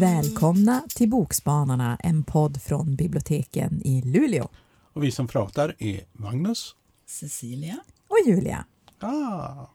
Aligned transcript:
Välkomna 0.00 0.82
till 0.94 1.10
Bokspanarna, 1.10 1.96
en 2.00 2.24
podd 2.24 2.62
från 2.62 2.96
biblioteken 2.96 3.82
i 3.84 4.02
Luleå. 4.02 4.48
Och 4.92 5.04
vi 5.04 5.10
som 5.10 5.28
pratar 5.28 5.76
är 5.78 6.00
Magnus. 6.12 6.76
Cecilia. 7.06 7.78
Och 8.08 8.16
Julia. 8.26 8.64
Ah. 9.00 9.66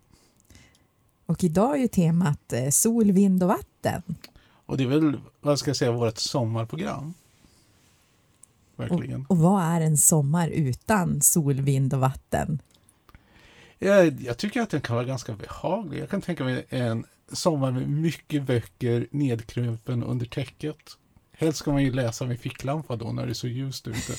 Och 1.26 1.44
idag 1.44 1.76
är 1.76 1.82
ju 1.82 1.88
temat 1.88 2.54
eh, 2.54 2.70
sol, 2.70 3.12
vind 3.12 3.44
och 3.44 3.50
vatten. 3.50 4.02
Och 4.66 4.78
det 4.78 4.84
är 4.84 4.88
väl, 4.88 5.20
vad 5.42 5.60
ska 5.60 5.70
jag 5.70 5.78
säga, 5.78 5.92
vårt 5.92 6.18
sommarprogram. 6.18 7.14
Verkligen. 8.78 9.22
Och, 9.22 9.32
och 9.32 9.38
vad 9.38 9.64
är 9.64 9.82
en 9.82 9.98
sommar 9.98 10.48
utan 10.50 11.22
sol, 11.22 11.62
vind 11.62 11.94
och 11.94 12.00
vatten? 12.00 12.62
Jag, 13.80 14.22
jag 14.22 14.38
tycker 14.38 14.62
att 14.62 14.70
den 14.70 14.82
kan 14.82 14.96
vara 14.96 15.06
ganska 15.06 15.36
behaglig. 15.36 16.02
Jag 16.02 16.10
kan 16.10 16.22
tänka 16.22 16.44
mig 16.44 16.66
en 16.70 17.06
sommar 17.32 17.72
med 17.72 17.90
mycket 17.90 18.44
böcker 18.44 19.08
nedkrupen 19.12 20.04
under 20.04 20.26
täcket. 20.26 20.78
Helst 21.32 21.60
ska 21.60 21.72
man 21.72 21.84
ju 21.84 21.92
läsa 21.92 22.26
med 22.26 22.40
ficklampa 22.40 22.96
då 22.96 23.12
när 23.12 23.26
det 23.26 23.32
är 23.32 23.34
så 23.34 23.48
ljust 23.48 23.88
ute. 23.88 24.14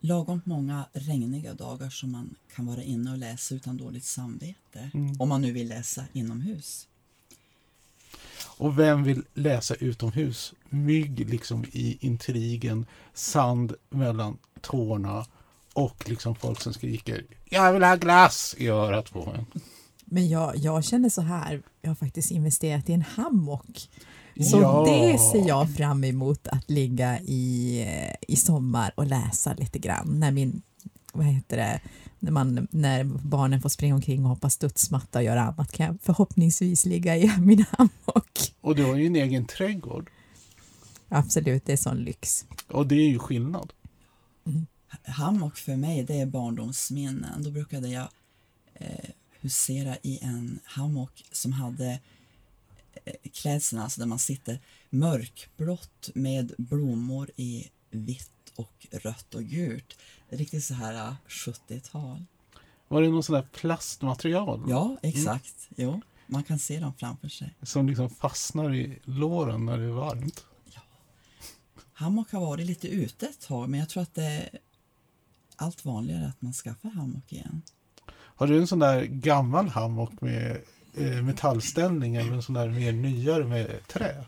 Lagom 0.00 0.40
många 0.44 0.84
regniga 0.92 1.54
dagar 1.54 1.90
som 1.90 2.12
man 2.12 2.34
kan 2.54 2.66
vara 2.66 2.82
inne 2.82 3.10
och 3.10 3.18
läsa 3.18 3.54
utan 3.54 3.76
dåligt 3.76 4.04
samvete. 4.04 4.90
Om 5.18 5.28
man 5.28 5.40
nu 5.42 5.52
vill 5.52 5.68
läsa 5.68 6.04
inomhus. 6.12 6.88
Och 8.46 8.78
vem 8.78 9.02
vill 9.04 9.22
läsa 9.34 9.74
utomhus? 9.74 10.54
Mygg 10.68 11.30
liksom 11.30 11.64
i 11.72 11.98
intrigen, 12.00 12.86
sand 13.14 13.74
mellan 13.90 14.38
tårna 14.60 15.26
och 15.74 16.08
liksom 16.08 16.34
folk 16.34 16.60
som 16.60 16.72
skriker 16.72 17.24
Jag 17.44 17.72
vill 17.72 17.82
ha 17.82 17.96
glass 17.96 18.54
i 18.58 18.68
örat 18.68 19.10
på 19.12 19.34
en. 19.36 19.60
Men 20.04 20.28
jag, 20.28 20.56
jag 20.56 20.84
känner 20.84 21.08
så 21.08 21.20
här, 21.22 21.62
jag 21.82 21.90
har 21.90 21.94
faktiskt 21.94 22.30
investerat 22.30 22.88
i 22.88 22.92
en 22.92 23.02
hammock. 23.02 23.90
Så 24.50 24.60
Ja. 24.60 24.84
det 24.88 25.18
ser 25.18 25.48
jag 25.48 25.74
fram 25.74 26.04
emot 26.04 26.48
att 26.48 26.70
ligga 26.70 27.20
i, 27.20 27.80
eh, 27.88 28.14
i 28.34 28.36
sommar 28.36 28.92
och 28.94 29.06
läsa 29.06 29.54
lite 29.54 29.78
grann. 29.78 30.20
När 30.20 30.30
min, 30.30 30.62
vad 31.12 31.26
heter 31.26 31.56
det, 31.56 31.80
när, 32.20 32.32
man, 32.32 32.68
när 32.70 33.04
barnen 33.04 33.60
får 33.60 33.68
springa 33.68 33.94
omkring 33.94 34.24
och 34.24 34.30
hoppa 34.30 34.50
studsmatta 34.50 35.18
och 35.18 35.24
göra 35.24 35.42
annat 35.42 35.72
kan 35.72 35.86
jag 35.86 35.98
förhoppningsvis 36.02 36.84
ligga 36.84 37.16
i 37.16 37.32
min 37.40 37.64
hammock. 37.70 38.54
Och 38.60 38.76
du 38.76 38.84
har 38.84 38.96
ju 38.96 39.06
en 39.06 39.16
egen 39.16 39.46
trädgård. 39.46 40.10
Absolut, 41.08 41.64
det 41.66 41.72
är 41.72 41.76
sån 41.76 41.96
lyx. 41.96 42.46
Och 42.68 42.86
det 42.86 42.94
är 42.94 43.08
ju 43.08 43.18
skillnad. 43.18 43.72
Hammock 45.02 45.56
för 45.56 45.76
mig, 45.76 46.02
det 46.02 46.20
är 46.20 46.26
barndomsminnen. 46.26 47.42
Då 47.42 47.50
brukade 47.50 47.88
jag 47.88 48.08
eh, 48.74 49.10
husera 49.40 49.96
i 50.02 50.18
en 50.22 50.58
hammock 50.64 51.24
som 51.32 51.52
hade 51.52 52.00
eh, 53.04 53.14
klädseln, 53.32 53.82
alltså 53.82 54.00
där 54.00 54.06
man 54.06 54.18
sitter 54.18 54.60
mörkblått 54.90 56.10
med 56.14 56.52
blommor 56.58 57.30
i 57.36 57.68
vitt 57.90 58.52
och 58.56 58.86
rött 58.90 59.34
och 59.34 59.44
gult. 59.44 59.98
Riktigt 60.28 60.64
så 60.64 60.74
här 60.74 60.94
eh, 60.94 61.14
70-tal. 61.28 62.24
Var 62.88 63.02
det 63.02 63.08
någon 63.08 63.22
sån 63.22 63.34
där 63.34 63.46
plastmaterial? 63.52 64.64
Ja, 64.68 64.96
exakt. 65.02 65.68
Jo, 65.76 66.00
man 66.26 66.42
kan 66.42 66.58
se 66.58 66.80
dem 66.80 66.92
framför 66.98 67.28
sig. 67.28 67.54
Som 67.62 67.88
liksom 67.88 68.10
fastnar 68.10 68.74
i 68.74 68.98
låren 69.04 69.64
när 69.66 69.78
det 69.78 69.84
är 69.84 69.88
varmt. 69.88 70.44
Hammock 71.92 72.32
har 72.32 72.40
varit 72.40 72.66
lite 72.66 72.88
ute 72.88 73.26
ett 73.26 73.40
tag, 73.40 73.68
men 73.68 73.80
jag 73.80 73.88
tror 73.88 74.02
att 74.02 74.14
det 74.14 74.24
är 74.24 74.48
allt 75.56 75.84
vanligare 75.84 76.26
att 76.26 76.42
man 76.42 76.52
skaffar 76.52 76.88
hammock 76.88 77.32
igen. 77.32 77.62
Har 78.10 78.46
du 78.46 78.58
en 78.58 78.66
sån 78.66 78.78
där 78.78 79.04
gammal 79.04 79.68
hammock 79.68 80.20
med 80.20 80.60
eh, 80.94 81.22
metallställning 81.22 82.16
eller 82.16 82.32
en 82.32 82.42
sån 82.42 82.54
där 82.54 82.68
mer 82.68 82.92
nyare 82.92 83.44
med 83.44 83.86
trä? 83.86 84.24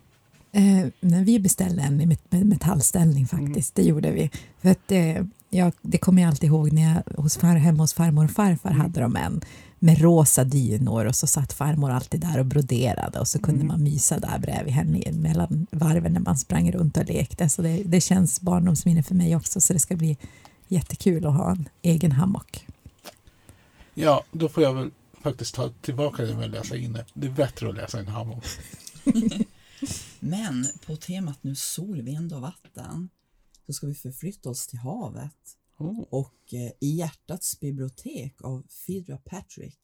Eh, 0.52 0.86
när 1.00 1.24
vi 1.24 1.40
beställde 1.40 1.82
en 1.82 1.96
med, 1.96 2.46
metallställning 2.46 3.26
faktiskt, 3.26 3.74
det 3.74 3.82
gjorde 3.82 4.10
vi. 4.10 4.30
För 4.60 4.70
att, 4.70 4.92
eh, 4.92 5.24
jag, 5.50 5.72
det 5.82 5.98
kommer 5.98 6.22
jag 6.22 6.28
alltid 6.28 6.48
ihåg 6.48 6.72
när 6.72 6.82
jag 6.82 7.22
hos 7.22 7.36
far, 7.36 7.56
hemma 7.56 7.82
hos 7.82 7.94
farmor 7.94 8.24
och 8.24 8.30
farfar 8.30 8.70
hade 8.70 9.00
de 9.00 9.16
en 9.16 9.40
med 9.78 10.00
rosa 10.00 10.44
dynor 10.44 11.04
och 11.04 11.16
så 11.16 11.26
satt 11.26 11.52
farmor 11.52 11.90
alltid 11.90 12.20
där 12.20 12.38
och 12.38 12.46
broderade 12.46 13.20
och 13.20 13.28
så 13.28 13.38
kunde 13.38 13.64
man 13.64 13.82
mysa 13.82 14.18
där 14.18 14.38
bredvid 14.38 14.74
henne 14.74 15.12
mellan 15.12 15.66
varven 15.70 16.12
när 16.12 16.20
man 16.20 16.38
sprang 16.38 16.72
runt 16.72 16.96
och 16.96 17.04
lekte. 17.04 17.48
Så 17.48 17.62
det, 17.62 17.82
det 17.84 18.00
känns 18.00 18.40
barndomsminne 18.40 19.02
för 19.02 19.14
mig 19.14 19.36
också 19.36 19.60
så 19.60 19.72
det 19.72 19.78
ska 19.78 19.96
bli 19.96 20.16
jättekul 20.68 21.26
att 21.26 21.34
ha 21.34 21.50
en 21.50 21.68
egen 21.82 22.12
hammock. 22.12 22.66
Ja, 23.94 24.24
då 24.32 24.48
får 24.48 24.62
jag 24.62 24.74
väl 24.74 24.90
faktiskt 25.22 25.54
ta 25.54 25.68
tillbaka 25.68 26.22
det 26.22 26.34
med 26.34 26.44
att 26.44 26.50
läsa 26.50 26.76
inne. 26.76 27.04
Det 27.14 27.26
är 27.26 27.30
bättre 27.30 27.68
att 27.68 27.76
läsa 27.76 27.98
i 27.98 28.00
en 28.00 28.08
hammock. 28.08 28.44
Men 30.20 30.66
på 30.86 30.96
temat 30.96 31.38
nu 31.40 31.54
sol, 31.54 32.02
vind 32.02 32.32
och 32.32 32.40
vatten 32.40 33.08
så 33.72 33.74
ska 33.74 33.86
vi 33.86 33.94
förflytta 33.94 34.50
oss 34.50 34.66
till 34.66 34.78
havet 34.78 35.56
Oh. 35.78 36.00
och 36.00 36.54
eh, 36.54 36.72
i 36.80 36.96
hjärtats 36.96 37.60
bibliotek 37.60 38.42
av 38.42 38.66
Phaedra 38.86 39.18
Patrick. 39.18 39.78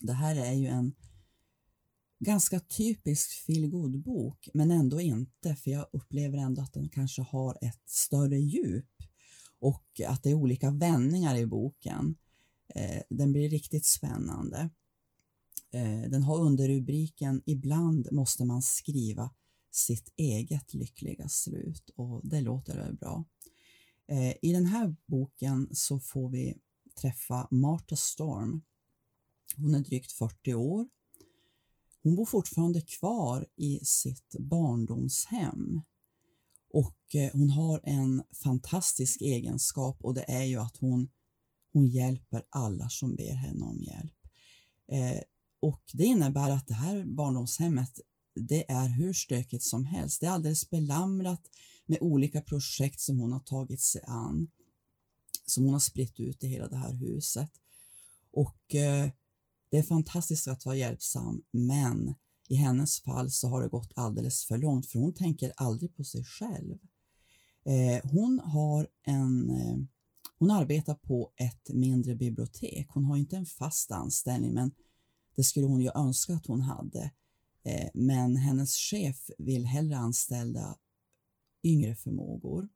Det 0.00 0.12
här 0.12 0.36
är 0.36 0.52
ju 0.52 0.66
en 0.66 0.94
ganska 2.18 2.60
typisk 2.60 3.30
feel 3.30 3.98
bok 4.02 4.48
men 4.54 4.70
ändå 4.70 5.00
inte 5.00 5.56
för 5.56 5.70
jag 5.70 5.86
upplever 5.92 6.38
ändå 6.38 6.62
att 6.62 6.72
den 6.72 6.88
kanske 6.88 7.22
har 7.22 7.58
ett 7.60 7.82
större 7.86 8.38
djup 8.38 8.90
och 9.58 10.00
att 10.06 10.22
det 10.22 10.30
är 10.30 10.34
olika 10.34 10.70
vändningar 10.70 11.36
i 11.36 11.46
boken. 11.46 12.16
Eh, 12.74 13.02
Den 13.10 13.32
blir 13.32 13.48
riktigt 13.48 13.86
spännande. 13.86 14.70
Eh, 15.70 16.10
Den 16.10 16.22
har 16.22 16.40
underrubriken 16.40 17.42
Ibland 17.46 18.08
måste 18.12 18.44
man 18.44 18.62
skriva 18.62 19.30
sitt 19.76 20.12
eget 20.16 20.74
lyckliga 20.74 21.28
slut 21.28 21.90
och 21.96 22.20
det 22.24 22.40
låter 22.40 22.76
väl 22.76 22.94
bra. 22.94 23.24
Eh, 24.08 24.34
I 24.42 24.52
den 24.52 24.66
här 24.66 24.96
boken 25.06 25.68
så 25.72 26.00
får 26.00 26.30
vi 26.30 26.58
träffa 27.00 27.48
Martha 27.50 27.96
Storm. 27.96 28.62
Hon 29.56 29.74
är 29.74 29.80
drygt 29.80 30.12
40 30.12 30.54
år. 30.54 30.88
Hon 32.02 32.16
bor 32.16 32.26
fortfarande 32.26 32.80
kvar 32.80 33.46
i 33.56 33.80
sitt 33.82 34.36
barndomshem 34.38 35.80
och 36.72 37.14
eh, 37.14 37.30
hon 37.32 37.50
har 37.50 37.80
en 37.84 38.22
fantastisk 38.42 39.20
egenskap 39.20 40.04
och 40.04 40.14
det 40.14 40.24
är 40.30 40.44
ju 40.44 40.56
att 40.56 40.76
hon, 40.76 41.08
hon 41.72 41.86
hjälper 41.86 42.42
alla 42.50 42.88
som 42.88 43.16
ber 43.16 43.34
henne 43.34 43.64
om 43.64 43.82
hjälp. 43.82 44.14
Eh, 44.92 45.22
och 45.60 45.82
det 45.92 46.04
innebär 46.04 46.50
att 46.50 46.66
det 46.66 46.74
här 46.74 47.04
barndomshemmet 47.04 48.00
det 48.36 48.70
är 48.70 48.88
hur 48.88 49.12
stökigt 49.12 49.64
som 49.64 49.84
helst. 49.84 50.20
Det 50.20 50.26
är 50.26 50.30
alldeles 50.30 50.70
belamrat 50.70 51.42
med 51.86 51.98
olika 52.00 52.40
projekt 52.40 53.00
som 53.00 53.18
hon 53.18 53.32
har 53.32 53.40
tagit 53.40 53.80
sig 53.80 54.02
an, 54.06 54.50
som 55.46 55.64
hon 55.64 55.72
har 55.72 55.80
spritt 55.80 56.20
ut 56.20 56.44
i 56.44 56.46
hela 56.46 56.68
det 56.68 56.76
här 56.76 56.92
huset. 56.92 57.50
Och 58.30 58.74
eh, 58.74 59.10
det 59.70 59.78
är 59.78 59.82
fantastiskt 59.82 60.48
att 60.48 60.66
vara 60.66 60.76
hjälpsam, 60.76 61.42
men 61.50 62.14
i 62.48 62.54
hennes 62.54 63.00
fall 63.00 63.30
så 63.30 63.48
har 63.48 63.62
det 63.62 63.68
gått 63.68 63.92
alldeles 63.94 64.44
för 64.44 64.58
långt, 64.58 64.86
för 64.86 64.98
hon 64.98 65.14
tänker 65.14 65.52
aldrig 65.56 65.96
på 65.96 66.04
sig 66.04 66.24
själv. 66.24 66.78
Eh, 67.64 68.10
hon 68.10 68.40
har 68.40 68.88
en 69.02 69.50
eh, 69.50 69.76
hon 70.38 70.50
arbetar 70.50 70.94
på 70.94 71.32
ett 71.36 71.68
mindre 71.74 72.14
bibliotek. 72.14 72.86
Hon 72.88 73.04
har 73.04 73.16
inte 73.16 73.36
en 73.36 73.46
fast 73.46 73.90
anställning, 73.90 74.54
men 74.54 74.70
det 75.36 75.44
skulle 75.44 75.66
hon 75.66 75.80
ju 75.80 75.90
önska 75.94 76.34
att 76.34 76.46
hon 76.46 76.60
hade. 76.60 77.10
Eh, 77.66 77.88
men 77.94 78.36
hennes 78.36 78.76
chef 78.76 79.30
vill 79.38 79.66
hellre 79.66 79.96
anställa 79.96 80.76
yngre 81.62 81.94
förmågor. 81.94 82.68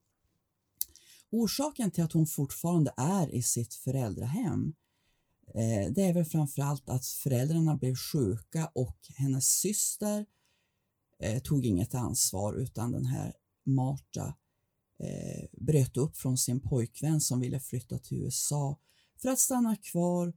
Orsaken 1.31 1.91
till 1.91 2.05
att 2.05 2.13
hon 2.13 2.27
fortfarande 2.27 2.95
är 2.97 3.35
i 3.35 3.43
sitt 3.43 3.75
föräldrahem 3.75 4.75
eh, 5.55 5.93
det 5.93 6.03
är 6.03 6.15
väl 6.15 6.25
framförallt 6.25 6.89
att 6.89 7.07
föräldrarna 7.07 7.77
blev 7.77 7.95
sjuka 7.95 8.71
och 8.75 8.99
hennes 9.17 9.47
syster 9.47 10.27
eh, 11.19 11.43
tog 11.43 11.67
inget 11.67 11.95
ansvar 11.95 12.55
utan 12.55 12.93
den 12.93 13.07
här 13.07 13.35
Marta 13.65 14.37
bröt 15.53 15.97
upp 15.97 16.17
från 16.17 16.39
sin 16.39 16.61
pojkvän 16.61 17.21
som 17.21 17.41
ville 17.41 17.61
flytta 17.61 17.99
till 17.99 18.19
USA 18.19 18.79
för 19.23 19.29
att 19.29 19.39
stanna 19.39 19.77
kvar 19.77 20.33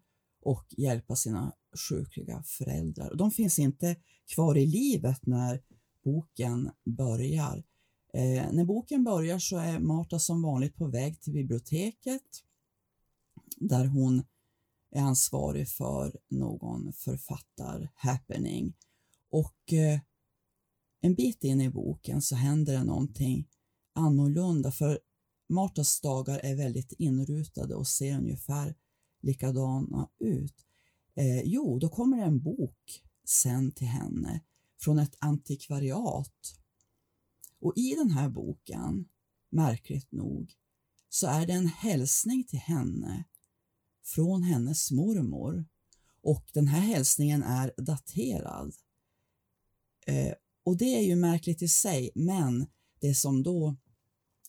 och 0.45 0.65
hjälpa 0.77 1.15
sina 1.15 1.53
sjukliga 1.89 2.43
föräldrar. 2.43 3.09
Och 3.09 3.17
de 3.17 3.31
finns 3.31 3.59
inte 3.59 3.95
kvar 4.33 4.57
i 4.57 4.65
livet 4.65 5.25
när 5.25 5.61
boken 6.03 6.71
börjar. 6.85 7.63
Eh, 8.13 8.51
när 8.51 8.65
boken 8.65 9.03
börjar 9.03 9.39
så 9.39 9.57
är 9.57 9.79
Marta 9.79 10.19
som 10.19 10.41
vanligt 10.41 10.75
på 10.75 10.87
väg 10.87 11.21
till 11.21 11.33
biblioteket 11.33 12.43
där 13.57 13.85
hon 13.85 14.23
är 14.91 15.01
ansvarig 15.01 15.69
för 15.69 16.17
någon 16.29 16.93
författar-happening. 16.93 18.73
Och 19.29 19.73
eh, 19.73 19.99
en 21.01 21.15
bit 21.15 21.43
in 21.43 21.61
i 21.61 21.69
boken 21.69 22.21
så 22.21 22.35
händer 22.35 22.73
det 22.73 22.83
någonting 22.83 23.47
annorlunda 23.93 24.71
för 24.71 24.99
Martas 25.49 26.01
dagar 26.01 26.39
är 26.39 26.55
väldigt 26.55 26.91
inrutade 26.91 27.75
och 27.75 27.87
ser 27.87 28.17
ungefär 28.17 28.75
likadana 29.23 30.09
ut. 30.19 30.65
Eh, 31.15 31.41
jo, 31.41 31.79
då 31.79 31.89
kommer 31.89 32.17
det 32.17 32.23
en 32.23 32.41
bok 32.41 33.03
sen 33.25 33.71
till 33.71 33.87
henne 33.87 34.41
från 34.81 34.99
ett 34.99 35.15
antikvariat. 35.19 36.59
Och 37.59 37.73
i 37.75 37.95
den 37.95 38.11
här 38.11 38.29
boken, 38.29 39.09
märkligt 39.49 40.11
nog, 40.11 40.53
så 41.09 41.27
är 41.27 41.47
det 41.47 41.53
en 41.53 41.67
hälsning 41.67 42.43
till 42.43 42.59
henne 42.59 43.23
från 44.03 44.43
hennes 44.43 44.91
mormor 44.91 45.65
och 46.21 46.45
den 46.53 46.67
här 46.67 46.79
hälsningen 46.79 47.43
är 47.43 47.73
daterad. 47.77 48.73
Eh, 50.05 50.33
och 50.63 50.77
det 50.77 50.95
är 50.95 51.01
ju 51.01 51.15
märkligt 51.15 51.61
i 51.61 51.67
sig, 51.67 52.11
men 52.15 52.67
det 52.99 53.15
som 53.15 53.43
då 53.43 53.75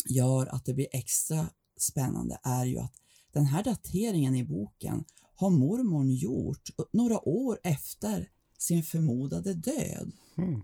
gör 0.08 0.46
att 0.46 0.64
det 0.64 0.74
blir 0.74 0.88
extra 0.92 1.50
spännande 1.76 2.38
är 2.42 2.64
ju 2.64 2.78
att 2.78 2.94
den 3.34 3.46
här 3.46 3.64
dateringen 3.64 4.34
i 4.34 4.44
boken 4.44 5.04
har 5.36 5.50
mormor 5.50 6.06
gjort 6.06 6.70
några 6.92 7.28
år 7.28 7.58
efter 7.62 8.30
sin 8.58 8.82
förmodade 8.82 9.54
död. 9.54 10.12
Mm. 10.36 10.62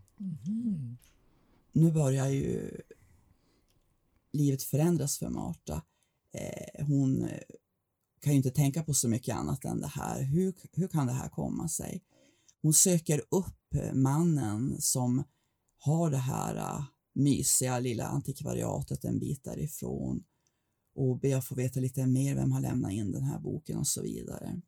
Nu 1.73 1.93
börjar 1.93 2.29
ju 2.29 2.81
livet 4.33 4.63
förändras 4.63 5.19
för 5.19 5.29
Marta. 5.29 5.83
Eh, 6.33 6.87
hon 6.87 7.23
eh, 7.23 7.41
kan 8.21 8.33
ju 8.33 8.37
inte 8.37 8.51
tänka 8.51 8.83
på 8.83 8.95
så 8.95 9.09
mycket 9.09 9.37
annat 9.37 9.65
än 9.65 9.81
det 9.81 9.87
här. 9.87 10.23
Hur, 10.23 10.55
hur 10.73 10.89
kan 10.89 11.07
det 11.07 11.13
här 11.13 11.29
komma 11.29 11.69
sig? 11.69 12.03
Hon 12.63 12.75
söker 12.75 13.23
upp 13.31 13.75
eh, 13.75 13.93
mannen 13.93 14.77
som 14.81 15.25
har 15.79 16.11
det 16.11 16.17
här 16.17 16.57
uh, 16.57 16.85
mysiga 17.13 17.79
lilla 17.79 18.07
antikvariatet 18.07 19.05
en 19.05 19.19
bit 19.19 19.45
därifrån 19.45 20.25
och 20.95 21.19
be 21.19 21.37
att 21.37 21.47
få 21.47 21.55
veta 21.55 21.81
lite 21.81 22.07
mer 22.07 22.35
vem 22.35 22.53
har 22.53 22.61
lämnat 22.61 22.93
in 22.93 23.13
den 23.13 23.23
här 23.23 23.39
boken 23.39 23.79
och 23.79 23.87
så 23.87 24.03
vidare. 24.03 24.61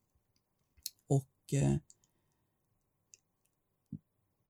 Och 1.06 1.52
eh, 1.52 1.76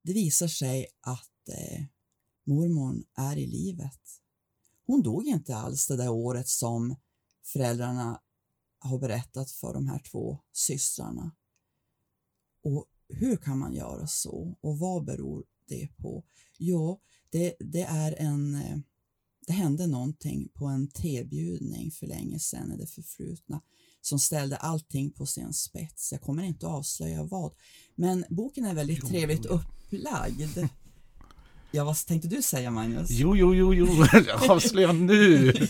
det 0.03 0.13
visar 0.13 0.49
sig 0.49 0.87
att 1.01 1.49
eh, 1.49 1.85
mormor 2.45 3.05
är 3.15 3.37
i 3.37 3.47
livet. 3.47 4.01
Hon 4.87 5.03
dog 5.03 5.27
inte 5.27 5.57
alls 5.57 5.87
det 5.87 5.97
där 5.97 6.09
året 6.09 6.49
som 6.49 6.97
föräldrarna 7.43 8.21
har 8.79 8.99
berättat 8.99 9.51
för 9.51 9.75
de 9.75 9.87
här 9.87 9.99
två 10.11 10.39
systrarna. 10.53 11.37
Och 12.63 12.87
hur 13.09 13.37
kan 13.37 13.59
man 13.59 13.75
göra 13.75 14.07
så 14.07 14.57
och 14.61 14.79
vad 14.79 15.05
beror 15.05 15.45
det 15.67 15.89
på? 15.97 16.25
Jo, 16.59 17.01
det, 17.31 17.55
det 17.59 17.83
är 17.83 18.15
en 18.19 18.55
eh, 18.55 18.79
det 19.47 19.53
hände 19.53 19.87
någonting 19.87 20.49
på 20.55 20.67
en 20.67 20.91
tebjudning 20.91 21.91
för 21.91 22.07
länge 22.07 22.39
sedan 22.39 22.73
i 22.73 22.77
det 22.77 22.87
förflutna 22.87 23.61
som 24.01 24.19
ställde 24.19 24.57
allting 24.57 25.11
på 25.11 25.27
sin 25.27 25.53
spets. 25.53 26.13
Jag 26.13 26.21
kommer 26.21 26.43
inte 26.43 26.67
att 26.67 26.73
avslöja 26.73 27.23
vad, 27.23 27.53
men 27.95 28.25
boken 28.31 28.65
är 28.65 28.75
väldigt 28.75 28.99
Jo, 29.03 29.09
trevligt 29.09 29.47
jo, 29.49 29.51
upplagd. 29.51 30.59
Ja, 31.75 31.85
vad 31.85 31.97
tänkte 31.97 32.29
du 32.29 32.43
säga 32.43 32.71
Magnus? 32.71 33.11
Jo, 33.11 33.37
jo, 33.37 33.55
jo, 33.55 33.75
jo, 33.75 33.87
avslöja 34.49 34.93
nu! 34.93 35.53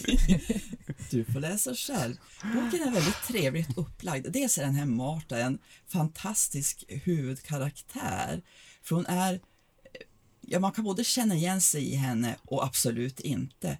Du 1.10 1.24
får 1.24 1.40
läsa 1.40 1.74
själv. 1.74 2.16
Boken 2.42 2.88
är 2.88 2.90
väldigt 2.92 3.22
trevligt 3.28 3.78
upplagd. 3.78 4.32
Dels 4.32 4.58
är 4.58 4.62
den 4.62 4.74
här 4.74 4.86
Marta 4.86 5.38
en 5.38 5.58
fantastisk 5.86 6.84
huvudkaraktär. 6.88 8.42
För 8.82 8.96
hon 8.96 9.06
är, 9.06 9.40
ja 10.52 10.58
man 10.58 10.72
kan 10.72 10.84
både 10.84 11.04
känna 11.04 11.34
igen 11.34 11.60
sig 11.60 11.92
i 11.92 11.94
henne 11.94 12.36
och 12.42 12.64
absolut 12.64 13.20
inte. 13.20 13.78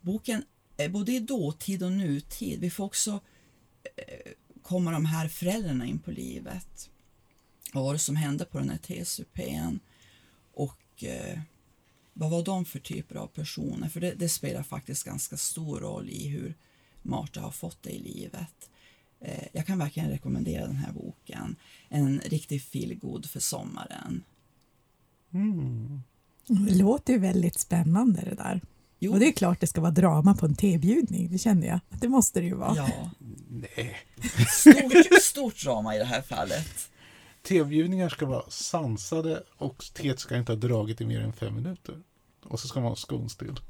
Boken 0.00 0.44
är 0.76 0.88
både 0.88 1.12
i 1.12 1.20
dåtid 1.20 1.82
och 1.82 1.92
nutid. 1.92 2.60
Vi 2.60 2.70
får 2.70 2.84
också 2.84 3.20
eh, 3.96 4.32
komma 4.62 4.90
de 4.90 5.04
här 5.04 5.28
föräldrarna 5.28 5.86
in 5.86 5.98
på 5.98 6.10
livet. 6.10 6.90
Vad 7.72 7.84
var 7.84 7.92
det 7.92 7.98
som 7.98 8.16
hände 8.16 8.44
på 8.44 8.58
den 8.58 8.70
här 8.70 8.78
TCPn? 8.78 9.78
Och 10.54 11.04
eh, 11.04 11.40
vad 12.12 12.30
var 12.30 12.44
de 12.44 12.64
för 12.64 12.78
typer 12.78 13.14
av 13.14 13.26
personer? 13.26 13.88
För 13.88 14.00
det, 14.00 14.14
det, 14.14 14.28
spelar 14.28 14.62
faktiskt 14.62 15.04
ganska 15.04 15.36
stor 15.36 15.80
roll 15.80 16.10
i 16.10 16.28
hur 16.28 16.54
Marta 17.02 17.40
har 17.40 17.50
fått 17.50 17.82
det 17.82 17.90
i 17.90 17.98
livet. 17.98 18.70
Eh, 19.20 19.44
jag 19.52 19.66
kan 19.66 19.78
verkligen 19.78 20.10
rekommendera 20.10 20.66
den 20.66 20.76
här 20.76 20.92
boken. 20.92 21.56
En 21.88 22.20
riktig 22.20 22.62
feelgood 22.62 23.30
för 23.30 23.40
sommaren. 23.40 24.24
Mm. 25.34 26.02
Det 26.46 26.74
låter 26.74 27.12
ju 27.12 27.18
väldigt 27.18 27.58
spännande 27.58 28.20
det 28.20 28.34
där. 28.34 28.60
Jo, 28.98 29.12
Och 29.12 29.18
det 29.18 29.26
är 29.28 29.32
klart 29.32 29.60
det 29.60 29.66
ska 29.66 29.80
vara 29.80 29.90
drama 29.90 30.34
på 30.34 30.46
en 30.46 30.54
tebjudning, 30.54 31.28
det 31.32 31.38
känner 31.38 31.66
jag. 31.66 31.80
Det 31.88 32.08
måste 32.08 32.40
det 32.40 32.46
ju 32.46 32.54
vara. 32.54 32.76
ja, 32.76 33.10
Nej. 33.48 33.96
stort, 34.48 35.22
stort 35.22 35.64
drama 35.64 35.96
i 35.96 35.98
det 35.98 36.04
här 36.04 36.22
fallet. 36.22 36.90
Tebjudningar 37.42 38.08
ska 38.08 38.26
vara 38.26 38.50
sansade 38.50 39.42
och 39.56 39.84
teet 39.94 40.20
ska 40.20 40.36
inte 40.36 40.52
ha 40.52 40.56
dragit 40.56 41.00
i 41.00 41.06
mer 41.06 41.20
än 41.20 41.32
fem 41.32 41.54
minuter. 41.54 42.02
Och 42.44 42.60
så 42.60 42.68
ska 42.68 42.80
man 42.80 42.88
ha 42.88 42.96
skon 42.96 43.28
still. 43.30 43.60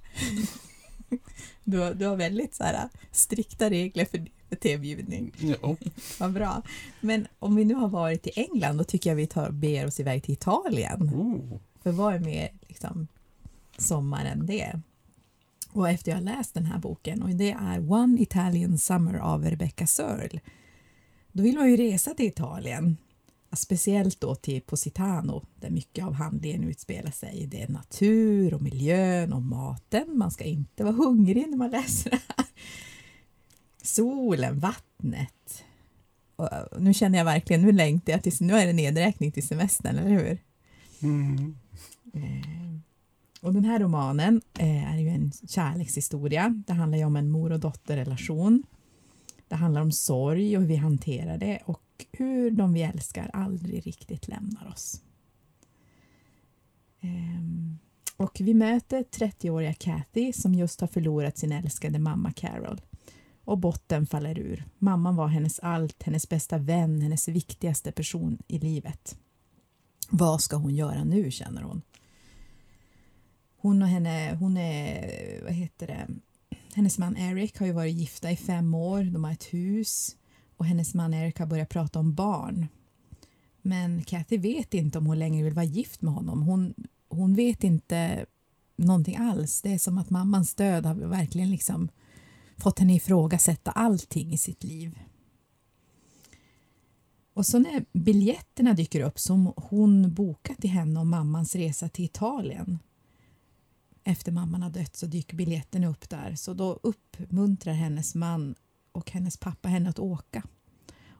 Du, 1.65 1.79
har- 1.79 1.95
du 1.95 2.07
har 2.07 2.17
väldigt 2.17 2.55
så 2.55 2.65
här, 2.65 2.89
strikta 3.13 3.71
regler 3.71 4.05
för, 4.05 4.27
för 4.49 4.57
tebjudning. 4.57 5.33
Ja. 5.41 5.77
Vad 6.21 6.33
bra. 6.33 6.63
Men 7.01 7.27
om 7.39 7.57
vi 7.57 7.65
nu 7.65 7.75
har 7.75 7.89
varit 7.89 8.27
i 8.27 8.31
England, 8.37 8.77
då 8.77 8.85
tycker 8.85 9.11
jag 9.11 9.15
vi 9.17 9.27
tar, 9.27 9.51
beger 9.51 9.87
oss 9.87 10.01
iväg 10.01 10.23
till 10.23 10.33
Italien. 10.35 11.03
Oh. 11.03 11.59
För 11.83 11.93
vad 11.93 12.15
är 12.15 12.19
mer 12.19 12.49
liksom, 12.69 13.09
sommar 13.79 14.25
än 14.25 14.47
det? 14.47 14.81
Och 15.73 15.89
efter 15.89 16.13
jag 16.13 16.23
läst 16.23 16.55
den 16.55 16.65
här 16.67 16.79
boken, 16.79 17.23
och 17.23 17.29
det 17.31 17.51
är 17.51 17.93
One 17.93 18.23
Italian 18.23 18.79
Summer 18.79 19.15
av 19.19 19.45
Rebecca 19.45 19.87
Searle, 19.87 20.41
då 21.33 21.43
vill 21.43 21.55
man 21.59 21.71
ju 21.71 21.77
resa 21.77 22.15
till 22.15 22.27
Italien. 22.27 22.97
Speciellt 23.53 24.21
då 24.21 24.35
till 24.35 24.61
Positano, 24.61 25.47
där 25.61 25.71
mycket 25.71 26.05
av 26.05 26.13
handlingen 26.13 26.65
utspelar 26.65 27.11
sig. 27.11 27.47
Det 27.47 27.63
är 27.63 27.69
natur 27.69 28.55
och 28.55 28.63
miljön 28.63 29.33
och 29.33 29.43
maten. 29.43 30.19
Man 30.19 30.31
ska 30.31 30.45
inte 30.45 30.85
vara 30.85 30.95
hungrig 30.95 31.49
när 31.49 31.57
man 31.57 31.71
läser 31.71 32.11
det 32.11 32.21
här. 32.37 32.47
Solen, 33.83 34.59
vattnet. 34.59 35.65
Och 36.37 36.49
nu 36.79 36.95
känner 36.95 37.19
jag 37.19 37.25
verkligen, 37.25 37.63
nu 37.63 37.73
längtar 37.73 38.13
jag 38.13 38.23
till, 38.23 38.33
nu 38.41 38.55
är 38.55 38.67
det 38.67 38.73
nedräkning 38.73 39.33
till 39.33 39.47
semestern, 39.47 39.97
eller 39.97 40.11
hur? 40.11 40.39
Mm. 41.03 41.57
Eh, 42.15 42.79
Och 43.41 43.55
den 43.55 43.65
här 43.65 43.79
romanen 43.79 44.41
eh, 44.59 44.95
är 44.95 44.99
ju 44.99 45.09
en 45.09 45.33
kärlekshistoria. 45.49 46.55
Det 46.67 46.73
handlar 46.73 46.99
ju 46.99 47.05
om 47.05 47.17
en 47.17 47.31
mor 47.31 47.53
och 47.53 47.61
dotterrelation. 47.61 48.63
Det 49.49 49.57
handlar 49.57 49.81
om 49.81 49.93
sorg 49.93 50.57
och 50.57 50.63
hur 50.63 50.69
vi 50.69 50.77
hanterar 50.77 51.39
det 51.39 51.59
och 51.65 52.07
hur 52.13 52.51
de 52.51 52.73
vi 52.73 52.83
älskar 52.83 53.31
aldrig 53.33 53.87
riktigt 53.87 54.29
lämnar 54.29 54.69
oss. 54.69 55.03
Ehm, 57.01 57.79
och 58.17 58.41
vi 58.41 58.55
möter 58.55 59.03
30-åriga 59.03 59.75
Kathy 59.75 60.33
som 60.33 60.55
just 60.55 60.81
har 60.81 60.89
förlorat 60.89 61.39
sin 61.39 61.53
älskade 61.53 61.99
mamma 61.99 62.33
Carol. 62.33 62.81
Och 63.45 63.59
botten 63.59 64.07
faller 64.07 64.39
ur. 64.39 64.65
Mamman 64.79 65.17
var 65.17 65.27
hennes 65.27 65.59
allt, 65.59 66.03
hennes 66.03 66.29
bästa 66.29 66.59
vän, 66.59 67.01
hennes 67.01 67.29
viktigaste 67.29 67.93
person 67.93 68.39
i 68.49 68.59
livet. 68.59 69.19
Vad 70.11 70.41
ska 70.41 70.57
hon 70.57 70.75
göra 70.75 71.05
nu, 71.05 71.31
känner 71.31 71.63
hon. 71.63 71.83
Hon 73.57 73.83
och 73.83 73.89
henne, 73.89 74.37
hon 74.41 74.57
är, 74.57 75.43
vad 75.43 75.53
heter 75.53 75.87
det, 75.87 76.09
hennes 76.79 76.99
man 76.99 77.17
Eric 77.17 77.59
har 77.59 77.67
ju 77.67 77.73
varit 77.73 77.95
gifta 77.95 78.31
i 78.31 78.37
fem 78.37 78.75
år, 78.75 79.05
de 79.05 79.25
har 79.25 79.33
ett 79.33 79.55
hus 79.55 80.17
och 80.57 80.67
hennes 80.67 80.95
man 80.95 81.15
Eric 81.15 81.39
har 81.39 81.47
börjat 81.47 81.69
prata 81.69 81.99
om 81.99 82.15
barn. 82.15 82.67
Men 83.63 84.05
Kathy 84.05 84.39
vet 84.39 84.75
inte 84.75 84.99
om 84.99 85.07
hon 85.07 85.19
längre 85.19 85.45
vill 85.45 85.55
vara 85.55 85.65
gift 85.65 86.03
med 86.03 86.15
honom. 86.15 86.43
Hon, 86.43 86.75
hon 87.09 87.35
vet 87.35 87.65
inte 87.65 88.27
någonting 88.77 89.17
alls. 89.17 89.63
Det 89.63 89.73
är 89.73 89.79
som 89.79 89.99
att 89.99 90.11
mammans 90.11 90.55
död 90.55 90.87
har 90.87 90.95
verkligen 90.95 91.51
liksom 91.51 91.89
fått 92.57 92.79
henne 92.79 92.95
ifrågasätta 92.95 93.71
allting 93.71 94.33
i 94.33 94.39
sitt 94.39 94.65
liv. 94.65 94.99
Och 97.35 97.47
så 97.47 97.59
när 97.59 97.85
biljetterna 97.93 98.73
dyker 98.75 99.01
upp 99.01 99.19
som 99.19 99.53
hon 99.57 100.15
bokat 100.15 100.59
till 100.59 100.71
henne 100.71 101.01
om 101.01 101.11
mammans 101.11 101.55
resa 101.55 101.89
till 101.89 102.05
Italien 102.05 102.79
efter 104.05 104.33
mamman 104.33 104.63
har 104.63 104.71
dött 104.71 104.97
så 104.97 105.07
dyker 105.07 105.37
biljetten 105.37 105.85
upp 105.85 106.09
där 106.09 106.35
så 106.35 106.55
då 106.55 106.81
uppmuntrar 106.83 107.73
hennes 107.73 108.15
man 108.15 108.55
och 108.93 109.11
hennes 109.11 109.37
pappa 109.37 109.69
henne 109.69 109.91
att 109.91 109.99
åka. 109.99 110.43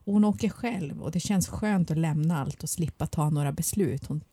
Och 0.09 0.13
hon 0.13 0.25
åker 0.25 0.49
själv 0.49 1.03
och 1.03 1.11
det 1.11 1.21
känns 1.21 1.49
skönt 1.49 1.91
att 1.91 1.99
lämna 1.99 2.41
allt 2.41 2.63
och 2.63 2.71
slippa 2.71 3.07
ta 3.07 3.31
några 3.31 3.53
beslut. 3.53 4.07
Hon, 4.07 4.25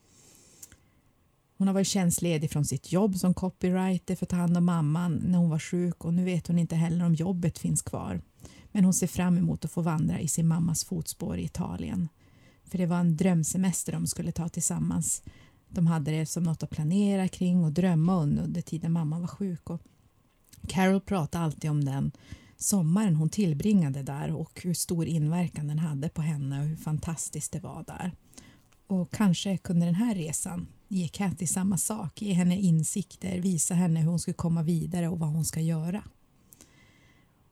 hon 1.57 1.67
har 1.67 1.73
varit 1.73 1.87
tjänstledig 1.87 2.51
från 2.51 2.65
sitt 2.65 2.91
jobb 2.91 3.17
som 3.17 3.33
copywriter 3.33 4.15
för 4.15 4.25
att 4.25 4.29
ta 4.29 4.35
hand 4.35 4.57
om 4.57 4.65
mamman 4.65 5.21
när 5.25 5.37
hon 5.37 5.49
var 5.49 5.59
sjuk 5.59 6.05
och 6.05 6.13
nu 6.13 6.23
vet 6.23 6.47
hon 6.47 6.59
inte 6.59 6.75
heller 6.75 7.05
om 7.05 7.15
jobbet 7.15 7.59
finns 7.59 7.81
kvar. 7.81 8.21
Men 8.71 8.83
hon 8.83 8.93
ser 8.93 9.07
fram 9.07 9.37
emot 9.37 9.65
att 9.65 9.71
få 9.71 9.81
vandra 9.81 10.19
i 10.19 10.27
sin 10.27 10.47
mammas 10.47 10.83
fotspår 10.83 11.37
i 11.37 11.43
Italien. 11.43 12.09
För 12.63 12.77
det 12.77 12.85
var 12.85 12.99
en 12.99 13.17
drömsemester 13.17 13.91
de 13.91 14.07
skulle 14.07 14.31
ta 14.31 14.49
tillsammans. 14.49 15.23
De 15.75 15.87
hade 15.87 16.11
det 16.11 16.25
som 16.25 16.43
något 16.43 16.63
att 16.63 16.69
planera 16.69 17.27
kring 17.27 17.63
och 17.63 17.71
drömma 17.71 18.15
om 18.15 18.39
under 18.39 18.61
tiden 18.61 18.91
mamma 18.91 19.19
var 19.19 19.27
sjuk. 19.27 19.69
Och 19.69 19.81
Carol 20.67 21.01
pratade 21.01 21.43
alltid 21.43 21.69
om 21.71 21.85
den 21.85 22.11
sommaren 22.57 23.15
hon 23.15 23.29
tillbringade 23.29 24.03
där 24.03 24.31
och 24.31 24.61
hur 24.63 24.73
stor 24.73 25.05
inverkan 25.05 25.67
den 25.67 25.79
hade 25.79 26.09
på 26.09 26.21
henne 26.21 26.59
och 26.59 26.65
hur 26.65 26.75
fantastiskt 26.75 27.51
det 27.51 27.59
var 27.59 27.83
där. 27.87 28.11
Och 28.87 29.11
kanske 29.13 29.57
kunde 29.57 29.85
den 29.85 29.95
här 29.95 30.15
resan 30.15 30.67
ge 30.87 31.07
Kathy 31.07 31.47
samma 31.47 31.77
sak, 31.77 32.21
ge 32.21 32.33
henne 32.33 32.59
insikter, 32.59 33.41
visa 33.41 33.73
henne 33.73 33.99
hur 33.99 34.09
hon 34.09 34.19
skulle 34.19 34.33
komma 34.33 34.63
vidare 34.63 35.07
och 35.07 35.19
vad 35.19 35.29
hon 35.29 35.45
ska 35.45 35.59
göra. 35.61 36.03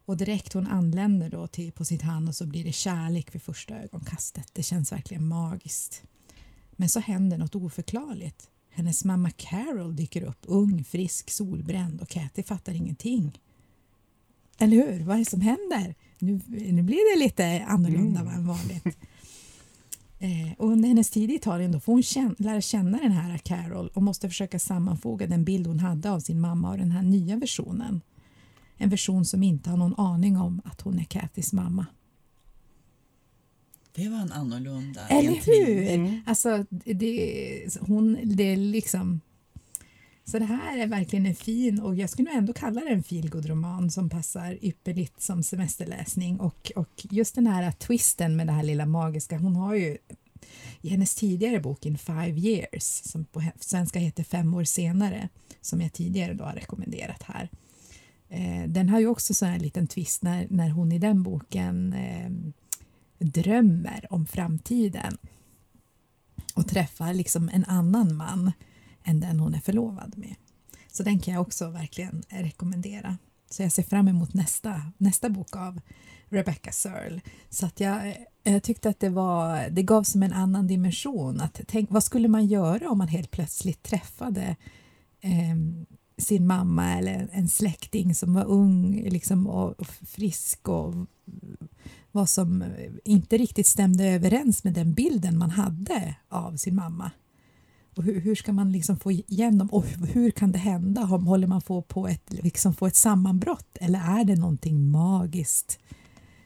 Och 0.06 0.18
direkt 0.18 0.54
hon 0.54 0.68
anländer 0.68 1.30
då 1.30 1.48
till 1.48 1.72
på 1.72 1.86
sitt 1.86 2.02
hand 2.02 2.30
och 2.30 2.36
så 2.36 2.46
blir 2.46 2.64
det 2.64 2.72
kärlek 2.72 3.36
vid 3.36 3.42
första 3.42 3.76
ögonkastet. 3.76 4.50
Det 4.54 4.64
känns 4.64 4.92
verkligen 4.92 5.28
magiskt. 5.28 6.04
Men 6.76 6.90
så 6.90 7.00
händer 7.00 7.38
något 7.38 7.56
oförklarligt. 7.56 8.50
Hennes 8.70 9.06
mamma 9.06 9.30
Carol 9.30 9.96
dyker 9.96 10.24
upp, 10.24 10.40
ung, 10.42 10.84
frisk, 10.84 11.30
solbränd 11.30 12.02
och 12.02 12.10
Kathy 12.10 12.44
fattar 12.44 12.74
ingenting. 12.74 13.40
Eller 14.58 14.78
hur? 14.78 15.04
Vad 15.04 15.16
är 15.16 15.20
det 15.20 15.26
som 15.26 15.42
händer? 15.42 15.96
Nu, 16.20 16.42
nu 16.48 16.84
blir 16.84 17.16
det 17.16 17.26
lite 17.26 17.66
annorlunda 17.68 18.20
mm. 18.20 18.34
än 18.34 18.48
vanligt. 18.48 18.98
Eh, 20.20 20.54
och 20.58 20.68
under 20.72 20.88
hennes 20.88 21.10
tid 21.10 21.32
i 21.32 21.36
Italien 21.36 21.72
då 21.72 21.80
får 21.80 21.94
hon 21.94 22.04
känna, 22.04 22.36
lära 22.38 22.62
känna 22.62 22.98
den 22.98 23.12
här 23.12 23.38
Carol 23.38 23.92
och 23.94 24.04
måste 24.04 24.30
försöka 24.30 24.60
sammanfoga 24.60 25.28
den 25.28 25.44
bild 25.44 25.68
hon 25.68 25.80
hade 25.80 26.12
av 26.12 26.20
sin 26.20 26.40
mamma 26.40 26.70
och 26.70 26.78
den 26.78 26.92
här 26.92 27.02
nya 27.02 27.38
versionen. 27.38 28.02
En 28.78 28.90
version 28.90 29.26
som 29.26 29.44
inte 29.44 29.70
har 29.70 29.78
någon 29.78 29.96
aning 29.96 30.38
om 30.38 30.62
att 30.66 30.82
hon 30.82 31.00
är 31.00 31.04
Kathys 31.04 31.54
mamma. 31.54 31.86
Det 33.96 34.10
var 34.10 34.18
en 34.18 34.32
annorlunda 34.32 35.08
Eller 35.08 35.32
hur? 35.32 35.88
Mm. 35.88 36.22
Alltså, 36.26 36.66
det, 36.70 37.78
hon, 37.82 38.20
det 38.24 38.44
är 38.44 38.58
liksom... 38.58 39.22
Så 40.26 40.40
det 40.40 40.46
här 40.46 40.78
är 40.78 40.88
verkligen 40.88 41.26
en 41.26 41.36
fin 41.36 41.80
och 41.80 41.96
jag 41.96 42.10
skulle 42.10 42.32
ändå 42.32 42.54
kalla 42.54 42.82
det 42.82 42.90
en 42.90 43.04
feelgood-roman 43.04 43.92
som 43.92 44.10
passar 44.10 44.58
ypperligt 44.62 45.22
som 45.22 45.44
semesterläsning 45.44 46.40
och, 46.40 46.72
och 46.76 47.06
just 47.10 47.36
den 47.36 47.48
här 47.48 47.72
twisten 47.72 48.36
med 48.36 48.48
det 48.48 48.54
här 48.54 48.64
lilla 48.64 48.86
magiska, 48.86 49.38
hon 49.38 49.56
har 49.56 49.76
ju 49.76 49.98
i 50.82 50.90
hennes 50.90 51.16
tidigare 51.16 51.60
bok 51.60 51.86
In 51.86 51.98
Five 51.98 52.40
Years, 52.40 52.84
som 52.84 53.26
på 53.26 53.44
svenska 53.60 54.00
heter 54.00 54.24
Fem 54.24 54.54
år 54.54 54.64
senare, 54.64 55.30
som 55.62 55.82
jag 55.82 55.94
tidigare 55.94 56.34
då 56.34 56.44
har 56.44 56.54
rekommenderat 56.54 57.24
här. 57.24 57.50
Eh, 58.30 58.70
den 58.70 58.90
har 58.90 59.00
ju 59.00 59.08
också 59.08 59.34
så 59.34 59.46
här 59.46 59.60
liten 59.60 59.88
twist 59.88 60.24
när, 60.24 60.48
när 60.50 60.70
hon 60.70 60.92
i 60.92 61.00
den 61.00 61.24
boken 61.24 61.94
eh, 61.94 62.54
drömmer 63.24 64.08
om 64.10 64.26
framtiden 64.26 65.18
och 66.56 66.68
träffar 66.68 67.14
liksom 67.14 67.50
en 67.54 67.66
annan 67.66 68.16
man 68.16 68.52
än 69.04 69.20
den 69.20 69.40
hon 69.40 69.54
är 69.54 69.60
förlovad 69.60 70.18
med. 70.18 70.36
Så 70.92 71.04
den 71.04 71.20
kan 71.20 71.34
jag 71.34 71.42
också 71.42 71.70
verkligen 71.70 72.24
rekommendera. 72.30 73.18
Så 73.50 73.64
jag 73.64 73.72
ser 73.72 73.84
fram 73.84 74.08
emot 74.08 74.34
nästa, 74.34 74.82
nästa 74.98 75.30
bok 75.30 75.56
av 75.56 75.82
Rebecca 76.30 76.72
Searle. 76.72 77.22
Så 77.50 77.66
att 77.66 77.80
jag, 77.80 78.26
jag 78.44 78.64
tyckte 78.64 78.90
att 78.90 79.00
det, 79.00 79.10
var, 79.10 79.70
det 79.70 79.84
gav 79.84 80.04
som 80.04 80.24
en 80.24 80.34
annan 80.34 80.68
dimension. 80.68 81.42
Att 81.42 81.62
tänk, 81.68 81.92
vad 81.92 82.04
skulle 82.04 82.28
man 82.28 82.46
göra 82.46 82.90
om 82.90 82.98
man 82.98 83.08
helt 83.08 83.32
plötsligt 83.32 83.84
träffade 83.84 84.56
eh, 85.22 85.56
sin 86.18 86.48
mamma 86.48 86.94
eller 86.98 87.30
en 87.32 87.48
släkting 87.48 88.16
som 88.16 88.34
var 88.34 88.46
ung 88.46 89.04
liksom, 89.10 89.48
och 89.48 89.88
frisk 89.88 90.70
och 90.70 90.94
vad 92.14 92.30
som 92.30 92.62
eh, 92.62 92.92
inte 93.06 93.38
riktigt 93.38 93.68
stämde 93.68 94.06
överens 94.06 94.64
med 94.64 94.74
den 94.74 94.94
bilden 94.94 95.38
man 95.38 95.50
hade 95.50 96.16
av 96.30 96.56
sin 96.56 96.76
mamma. 96.76 97.12
Och 97.96 98.04
hur, 98.04 98.22
hur, 98.22 98.36
ska 98.36 98.54
man 98.54 98.72
liksom 98.72 99.00
få 99.00 99.12
igen 99.12 99.58
dem 99.58 99.68
och 99.68 99.86
hur 99.86 100.32
kan 100.32 100.52
det 100.52 100.58
hända? 100.58 101.02
Håller 101.02 101.48
man 101.48 101.62
på, 101.62 101.82
på 101.82 102.08
ett, 102.08 102.34
liksom 102.34 102.74
få 102.74 102.88
ett 102.88 102.96
sammanbrott 102.96 103.78
eller 103.82 104.00
är 104.00 104.24
det 104.24 104.36
någonting 104.36 104.92
magiskt 104.92 105.80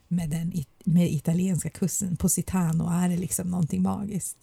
med 0.08 0.30
den 0.30 0.54
med 0.86 1.12
italienska 1.12 1.70
kusten 1.70 2.18
Positano? 2.18 2.90
Är 2.90 3.10
det 3.10 3.18
liksom 3.18 3.48
någonting 3.48 3.82
magiskt? 3.82 4.38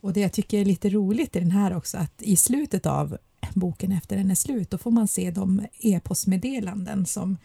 Och 0.00 0.12
det 0.12 0.20
jag 0.20 0.32
tycker 0.32 0.58
är 0.58 0.64
lite 0.64 0.90
roligt 0.90 1.36
i 1.36 1.40
den 1.40 1.50
här 1.50 1.76
också 1.76 1.98
att 1.98 2.22
i 2.22 2.36
slutet 2.36 2.86
av 2.86 3.18
boken 3.54 3.92
efter 3.92 4.16
den 4.16 4.30
är 4.30 4.34
slut 4.34 4.70
då 4.70 4.78
får 4.78 4.90
man 4.90 5.08
se 5.08 5.30
de 5.30 5.66
e-postmeddelanden 5.80 7.06
som 7.06 7.36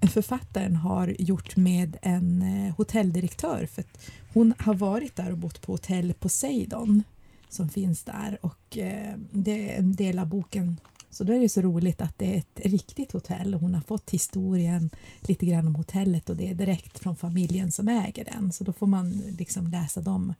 författaren 0.00 0.76
har 0.76 1.16
gjort 1.18 1.56
med 1.56 1.96
en 2.02 2.42
eh, 2.42 2.76
hotelldirektör 2.76 3.66
för 3.66 3.84
hon 4.32 4.54
har 4.58 4.74
varit 4.74 5.16
där 5.16 5.30
och 5.32 5.38
bott 5.38 5.62
på 5.62 5.72
hotell 5.72 6.14
Poseidon 6.14 7.02
som 7.48 7.68
finns 7.68 8.04
där 8.04 8.38
och 8.40 8.78
eh, 8.78 9.14
det 9.30 9.70
är 9.70 9.78
en 9.78 9.94
del 9.94 10.18
av 10.18 10.26
boken 10.26 10.80
så 11.10 11.24
då 11.24 11.32
är 11.32 11.40
det 11.40 11.48
så 11.48 11.60
roligt 11.60 12.00
att 12.00 12.18
det 12.18 12.34
är 12.34 12.38
ett 12.38 12.60
riktigt 12.64 13.12
hotell 13.12 13.54
och 13.54 13.60
hon 13.60 13.74
har 13.74 13.80
fått 13.80 14.10
historien 14.10 14.90
lite 15.20 15.46
grann 15.46 15.66
om 15.66 15.74
hotellet 15.74 16.30
och 16.30 16.36
det 16.36 16.50
är 16.50 16.54
direkt 16.54 16.98
från 16.98 17.16
familjen 17.16 17.72
som 17.72 17.88
äger 17.88 18.24
den 18.24 18.52
så 18.52 18.64
då 18.64 18.72
får 18.72 18.86
man 18.86 19.10
liksom 19.38 19.66
läsa 19.66 20.00
de 20.00 20.34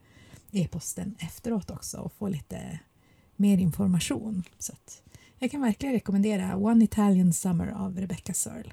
e-posten 0.52 1.14
efteråt 1.18 1.70
också 1.70 1.98
och 1.98 2.12
få 2.12 2.28
lite 2.28 2.78
mer 3.36 3.58
information. 3.58 4.42
Så 4.58 4.72
jag 5.38 5.50
kan 5.50 5.60
verkligen 5.60 5.94
rekommendera 5.94 6.56
One 6.56 6.84
Italian 6.84 7.32
Summer 7.32 7.66
av 7.66 8.00
Rebecca 8.00 8.34
Searle. 8.34 8.72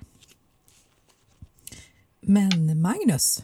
Men 2.26 2.82
Magnus? 2.82 3.44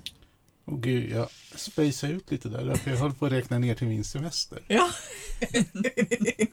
Oh, 0.65 0.79
gud, 0.79 1.12
jag 1.12 1.29
spejsade 1.55 2.13
ut 2.13 2.31
lite 2.31 2.50
där, 2.50 2.75
för 2.75 2.91
jag 2.91 2.98
höll 2.98 3.13
på 3.13 3.25
att 3.25 3.31
räkna 3.31 3.59
ner 3.59 3.75
till 3.75 3.88
min 3.88 4.03
semester. 4.03 4.59
Ja, 4.67 4.89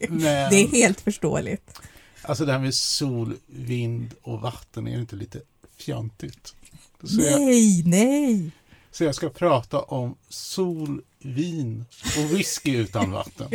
Men, 0.09 0.21
det 0.21 0.57
är 0.57 0.69
helt 0.69 1.01
förståeligt. 1.01 1.81
Alltså 2.23 2.45
det 2.45 2.53
här 2.53 2.59
med 2.59 2.75
sol, 2.75 3.37
vind 3.47 4.15
och 4.23 4.41
vatten, 4.41 4.89
är 4.89 4.95
det 4.95 5.01
inte 5.01 5.17
lite 5.17 5.41
fjantigt? 5.77 6.55
Så 7.03 7.17
nej, 7.17 7.79
jag, 7.79 7.87
nej! 7.87 8.51
Så 8.91 9.05
jag 9.05 9.15
ska 9.15 9.29
prata 9.29 9.81
om 9.81 10.17
sol, 10.29 11.03
vin 11.19 11.85
och 12.17 12.37
whisky 12.37 12.77
utan 12.77 13.11
vatten. 13.11 13.51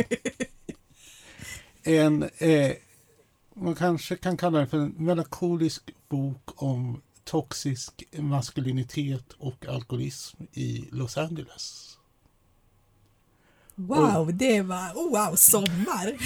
En, 1.82 2.22
eh, 2.38 2.72
man 3.54 3.74
kanske 3.74 4.16
kan 4.16 4.36
kalla 4.36 4.58
det 4.58 4.66
för 4.66 4.78
en 4.78 4.94
melankolisk 4.96 5.82
bok 6.08 6.62
om 6.62 7.02
toxisk 7.24 8.02
maskulinitet 8.12 9.32
och 9.32 9.66
alkoholism 9.66 10.42
i 10.52 10.88
Los 10.90 11.18
Angeles. 11.18 11.98
Wow, 13.74 14.16
och, 14.16 14.34
det 14.34 14.62
var 14.62 14.92
oh, 14.94 15.10
wow, 15.10 15.36
sommar! 15.36 16.16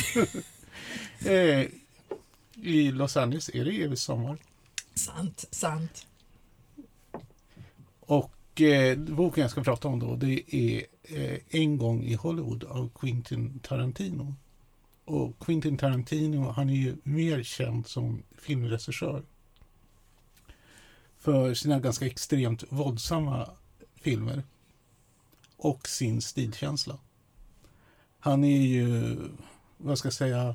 eh, 1.31 1.67
I 2.55 2.91
Los 2.91 3.17
Angeles 3.17 3.49
är 3.49 3.65
det 3.65 3.83
evig 3.83 3.99
sommar. 3.99 4.39
Sant, 4.95 5.45
sant. 5.51 6.07
Och 8.01 8.61
eh, 8.61 8.99
boken 8.99 9.43
jag 9.43 9.51
ska 9.51 9.63
prata 9.63 9.89
om 9.89 9.99
då, 9.99 10.17
det 10.17 10.55
är 10.55 10.83
eh, 11.03 11.39
En 11.49 11.79
gång 11.79 12.03
i 12.05 12.15
Hollywood 12.15 12.65
av 12.65 12.91
Quentin 12.95 13.59
Tarantino. 13.59 14.35
Och 15.05 15.39
Quentin 15.39 15.79
Tarantino, 15.79 16.51
han 16.51 16.71
är 16.71 16.75
ju 16.75 16.97
mer 17.03 17.43
känd 17.43 17.87
som 17.87 18.23
filmregissör 18.39 19.23
för 21.27 21.55
sina 21.55 21.81
ganska 21.81 22.07
extremt 22.07 22.65
våldsamma 22.69 23.51
filmer 23.95 24.43
och 25.57 25.89
sin 25.89 26.23
stilkänsla. 26.23 26.99
Han 28.19 28.45
är 28.45 28.61
ju, 28.61 29.17
vad 29.77 29.99
ska 29.99 30.07
jag 30.07 30.13
säga, 30.13 30.55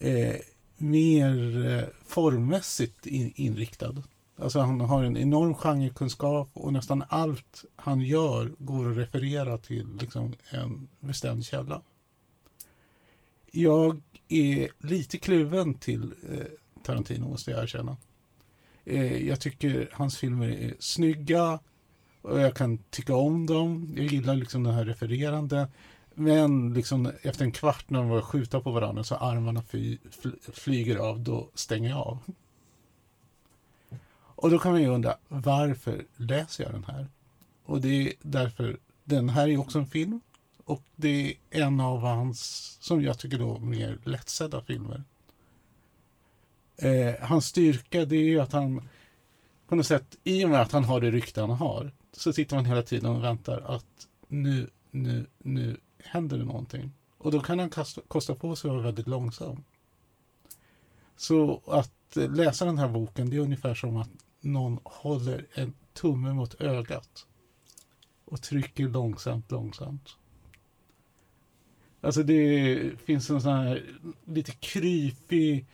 eh, 0.00 0.36
mer 0.76 1.66
eh, 1.66 1.84
formmässigt 2.04 3.06
in, 3.06 3.32
inriktad. 3.34 4.02
Alltså 4.36 4.60
han 4.60 4.80
har 4.80 5.04
en 5.04 5.16
enorm 5.16 5.54
genrekunskap 5.54 6.50
och 6.52 6.72
nästan 6.72 7.04
allt 7.08 7.64
han 7.76 8.00
gör 8.00 8.52
går 8.58 8.90
att 8.90 8.96
referera 8.96 9.58
till 9.58 9.96
liksom, 10.00 10.34
en 10.50 10.88
bestämd 11.00 11.44
källa. 11.44 11.82
Jag 13.50 14.02
är 14.28 14.68
lite 14.78 15.18
kluven 15.18 15.74
till 15.74 16.14
eh, 16.30 16.46
Tarantino 16.82 17.28
måste 17.28 17.50
jag 17.50 17.62
erkänna. 17.62 17.96
Eh, 18.84 19.26
jag 19.28 19.40
tycker 19.40 19.90
hans 19.92 20.18
filmer 20.18 20.48
är 20.48 20.74
snygga 20.78 21.58
och 22.22 22.40
jag 22.40 22.54
kan 22.54 22.78
tycka 22.78 23.14
om 23.14 23.46
dem. 23.46 23.94
Jag 23.96 24.06
gillar 24.06 24.34
liksom 24.34 24.62
den 24.62 24.74
här 24.74 24.84
refererande. 24.84 25.68
Men 26.14 26.74
liksom 26.74 27.12
efter 27.22 27.44
en 27.44 27.52
kvart 27.52 27.90
när 27.90 27.98
de 27.98 28.08
börjar 28.08 28.22
skjuta 28.22 28.60
på 28.60 28.70
varandra 28.70 29.04
så 29.04 29.14
armarna 29.14 29.62
fly, 29.62 29.98
flyger 30.52 30.96
av, 30.96 31.20
då 31.20 31.50
stänger 31.54 31.90
jag 31.90 31.98
av. 31.98 32.18
Och 34.40 34.50
då 34.50 34.58
kan 34.58 34.72
man 34.72 34.82
ju 34.82 34.88
undra, 34.88 35.16
varför 35.28 36.04
läser 36.16 36.64
jag 36.64 36.72
den 36.72 36.84
här? 36.84 37.06
Och 37.64 37.80
det 37.80 38.08
är 38.08 38.12
därför, 38.22 38.78
den 39.04 39.28
här 39.28 39.48
är 39.48 39.58
också 39.58 39.78
en 39.78 39.86
film. 39.86 40.20
Och 40.64 40.82
det 40.96 41.36
är 41.50 41.62
en 41.62 41.80
av 41.80 42.00
hans, 42.00 42.40
som 42.80 43.02
jag 43.02 43.18
tycker 43.18 43.38
då, 43.38 43.58
mer 43.58 43.98
lättsedda 44.04 44.62
filmer. 44.62 45.04
Eh, 46.82 47.14
hans 47.20 47.46
styrka 47.46 48.04
det 48.04 48.16
är 48.16 48.24
ju 48.24 48.40
att 48.40 48.52
han 48.52 48.88
på 49.70 49.76
något 49.76 49.86
sätt, 49.86 50.18
i 50.24 50.44
och 50.44 50.50
med 50.50 50.60
att 50.60 50.72
han 50.72 50.84
har 50.84 51.00
det 51.00 51.10
rykte 51.10 51.40
han 51.40 51.50
har, 51.50 51.92
så 52.12 52.32
sitter 52.32 52.56
man 52.56 52.64
hela 52.64 52.82
tiden 52.82 53.10
och 53.10 53.24
väntar 53.24 53.60
att 53.60 54.08
nu, 54.28 54.70
nu, 54.90 55.26
nu 55.38 55.76
händer 55.98 56.38
det 56.38 56.44
någonting. 56.44 56.92
Och 57.18 57.30
då 57.30 57.40
kan 57.40 57.58
han 57.58 57.70
kasta, 57.70 58.00
kosta 58.08 58.34
på 58.34 58.56
sig 58.56 58.68
att 58.68 58.74
vara 58.74 58.84
väldigt 58.84 59.06
långsam. 59.06 59.64
Så 61.16 61.62
att 61.66 62.16
eh, 62.16 62.30
läsa 62.30 62.64
den 62.64 62.78
här 62.78 62.88
boken 62.88 63.30
det 63.30 63.36
är 63.36 63.40
ungefär 63.40 63.74
som 63.74 63.96
att 63.96 64.10
någon 64.40 64.78
håller 64.84 65.46
en 65.54 65.74
tumme 65.92 66.32
mot 66.32 66.60
ögat 66.60 67.26
och 68.24 68.42
trycker 68.42 68.88
långsamt, 68.88 69.50
långsamt. 69.50 70.16
Alltså 72.00 72.22
det 72.22 72.92
finns 73.04 73.30
en 73.30 73.40
sån 73.40 73.52
här 73.52 73.84
lite 74.24 74.52
krypig 74.52 75.66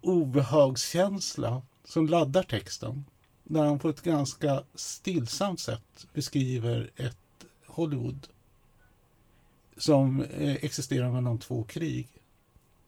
obehagskänsla 0.00 1.62
som 1.84 2.06
laddar 2.06 2.42
texten. 2.42 3.04
När 3.44 3.64
han 3.64 3.78
på 3.78 3.88
ett 3.88 4.02
ganska 4.02 4.62
stillsamt 4.74 5.60
sätt 5.60 6.06
beskriver 6.12 6.90
ett 6.96 7.16
Hollywood 7.66 8.26
som 9.76 10.22
eh, 10.22 10.54
existerar 10.54 11.12
mellan 11.12 11.38
två 11.38 11.64
krig. 11.64 12.08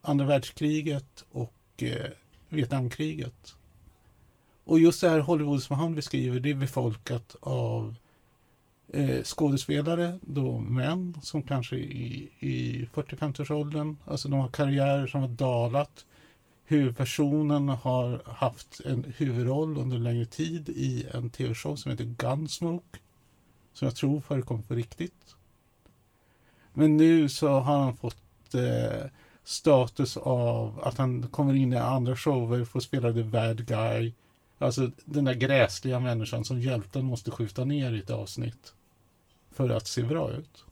Andra 0.03 0.27
världskriget 0.27 1.25
och 1.33 1.83
eh, 1.83 2.11
Vietnamkriget. 2.49 3.57
Och 4.65 4.81
just 4.81 5.01
det 5.01 5.09
här 5.09 5.19
Hollywood 5.19 5.63
som 5.63 5.77
han 5.77 5.95
beskriver, 5.95 6.41
det 6.41 6.51
är 6.51 6.55
befolkat 6.55 7.37
av 7.41 7.95
eh, 8.89 9.23
skådespelare, 9.23 10.19
då 10.23 10.59
män 10.59 11.19
som 11.23 11.43
kanske 11.43 11.77
i, 11.77 12.31
i 12.39 12.89
40-50-årsåldern, 12.95 13.97
alltså 14.05 14.29
de 14.29 14.41
har 14.41 14.49
karriärer 14.49 15.07
som 15.07 15.21
har 15.21 15.29
dalat. 15.29 16.05
Huvudpersonen 16.71 17.69
har 17.69 18.23
haft 18.27 18.81
en 18.85 19.15
huvudroll 19.17 19.79
under 19.79 19.97
en 19.97 20.03
längre 20.03 20.25
tid 20.25 20.69
i 20.69 21.07
en 21.15 21.31
tv-show 21.31 21.77
som 21.77 21.91
heter 21.91 22.05
Gunsmoke, 22.05 22.99
som 23.73 23.87
jag 23.87 23.97
tror 23.97 24.21
förekommer 24.21 24.63
på 24.63 24.75
riktigt. 24.75 25.37
Men 26.73 26.97
nu 26.97 27.29
så 27.29 27.49
har 27.49 27.83
han 27.83 27.97
fått 27.97 28.55
eh, 28.55 29.07
status 29.45 30.17
av 30.17 30.81
att 30.85 30.99
han 30.99 31.29
kommer 31.29 31.55
in 31.55 31.73
i 31.73 31.77
andra 31.77 32.17
shower, 32.17 32.65
får 32.65 32.81
spela 32.81 33.13
the 33.13 33.25
bad 33.25 33.67
guy. 33.67 34.13
Alltså 34.59 34.91
den 35.05 35.25
där 35.25 35.35
gräsliga 35.35 36.01
människan 36.01 36.45
som 36.45 36.61
hjälten 36.61 37.05
måste 37.05 37.31
skjuta 37.31 37.65
ner 37.65 37.93
i 37.93 37.99
ett 37.99 38.11
avsnitt 38.11 38.75
för 39.53 39.71
att 39.71 39.87
se 39.87 40.03
bra 40.03 40.33
ut. 40.33 40.65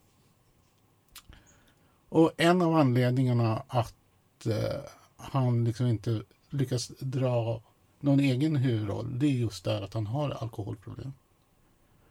Och 2.09 2.33
en 2.37 2.63
av 2.63 2.75
anledningarna 2.75 3.63
att 3.69 4.47
eh, 4.47 4.91
han 5.19 5.65
liksom 5.65 5.87
inte 5.87 6.23
lyckas 6.51 6.89
dra 6.99 7.63
någon 8.01 8.21
egen 8.21 8.57
huvudroll, 8.57 9.19
det 9.19 9.27
är 9.27 9.31
just 9.31 9.65
där 9.65 9.83
att 9.83 9.95
han 9.95 10.07
har 10.07 10.31
alkoholproblem. 10.31 11.13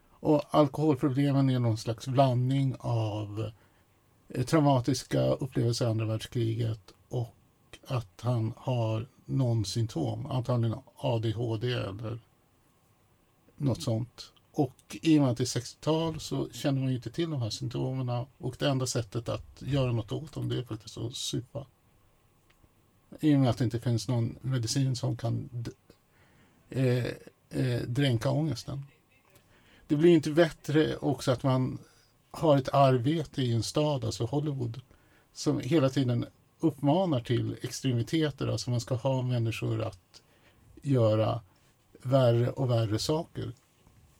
Och 0.09 0.41
alkoholproblemen 0.51 1.49
är 1.49 1.59
någon 1.59 1.77
slags 1.77 2.07
blandning 2.07 2.75
av 2.79 3.51
eh, 4.27 4.45
traumatiska 4.45 5.21
upplevelser 5.21 5.85
i 5.85 5.89
andra 5.89 6.05
världskriget 6.05 6.93
och 7.09 7.35
att 7.87 8.21
han 8.21 8.53
har 8.57 9.07
någon 9.25 9.65
symptom, 9.65 10.25
antagligen 10.25 10.77
ADHD 10.95 11.73
eller 11.73 12.19
något 13.55 13.81
sånt. 13.81 14.31
Och 14.51 14.97
i 15.01 15.17
och 15.17 15.21
med 15.21 15.31
att 15.31 15.37
det 15.37 15.43
är 15.43 15.59
60-tal 15.59 16.19
så 16.19 16.49
känner 16.49 16.81
man 16.81 16.89
ju 16.89 16.95
inte 16.95 17.11
till 17.11 17.29
de 17.29 17.41
här 17.41 17.49
symptomen 17.49 18.25
och 18.37 18.55
det 18.59 18.69
enda 18.69 18.87
sättet 18.87 19.29
att 19.29 19.61
göra 19.61 19.91
något 19.91 20.11
åt 20.11 20.33
dem 20.33 20.49
det 20.49 20.57
är 20.57 20.63
faktiskt 20.63 20.97
att 20.97 21.15
supa. 21.15 21.65
I 23.19 23.35
och 23.35 23.39
med 23.39 23.49
att 23.49 23.57
det 23.57 23.63
inte 23.63 23.79
finns 23.79 24.07
någon 24.07 24.37
medicin 24.41 24.95
som 24.95 25.17
kan 25.17 25.49
eh, 26.69 27.05
eh, 27.49 27.81
dränka 27.87 28.29
ångesten. 28.29 28.83
Det 29.87 29.95
blir 29.95 30.11
inte 30.11 30.31
bättre 30.31 30.97
också 30.97 31.31
att 31.31 31.43
man 31.43 31.77
har 32.31 32.57
ett 32.57 32.73
arbete 32.73 33.41
i 33.41 33.53
en 33.53 33.63
stad, 33.63 34.05
alltså 34.05 34.25
Hollywood, 34.25 34.81
som 35.33 35.59
hela 35.59 35.89
tiden 35.89 36.25
uppmanar 36.59 37.19
till 37.19 37.57
extremiteter, 37.61 38.47
alltså 38.47 38.69
man 38.69 38.81
ska 38.81 38.95
ha 38.95 39.21
människor 39.21 39.81
att 39.81 40.21
göra 40.81 41.41
värre 42.01 42.49
och 42.49 42.69
värre 42.69 42.99
saker. 42.99 43.51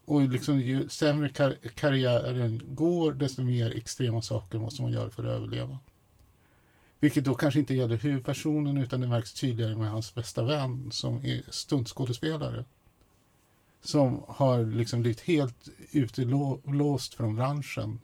Och 0.06 0.22
liksom 0.22 0.60
ju 0.60 0.90
sämre 0.90 1.30
kar 1.30 1.56
karriären 1.76 2.62
går, 2.68 3.14
desto 3.14 3.44
mer 3.44 3.78
extrema 3.78 4.22
saker 4.22 4.58
måste 4.58 4.82
man 4.82 4.92
göra 4.92 5.10
för 5.10 5.24
att 5.24 5.30
överleva. 5.30 5.80
Vilket 7.00 7.26
då 7.26 7.36
kanske 7.36 7.60
inte 7.60 7.74
gäller 7.74 7.98
huvudpersonen 7.98 8.78
utan 8.78 9.02
det 9.02 9.08
märks 9.08 9.34
tydligare 9.34 9.76
med 9.76 9.92
hans 9.92 10.16
bästa 10.16 10.44
vän 10.44 10.92
som 10.92 11.26
är 11.26 11.42
stuntskådespelare. 11.50 12.66
Som 13.82 14.24
har 14.28 14.64
liksom 14.66 15.02
blivit 15.02 15.22
helt 15.22 15.70
utelåst 15.92 17.14
från 17.14 17.36
branschen 17.36 18.00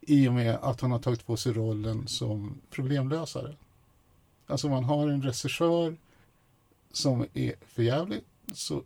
i 0.00 0.28
och 0.28 0.32
med 0.32 0.54
att 0.54 0.80
han 0.80 0.92
har 0.92 0.98
tagit 0.98 1.26
på 1.26 1.36
sig 1.36 1.52
rollen 1.52 2.08
som 2.08 2.60
problemlösare. 2.70 3.56
Alltså 4.46 4.68
man 4.68 4.84
har 4.84 5.08
en 5.08 5.22
regissör 5.22 5.96
som 6.92 7.26
är 7.34 7.54
förjävlig 7.66 8.20
så 8.52 8.82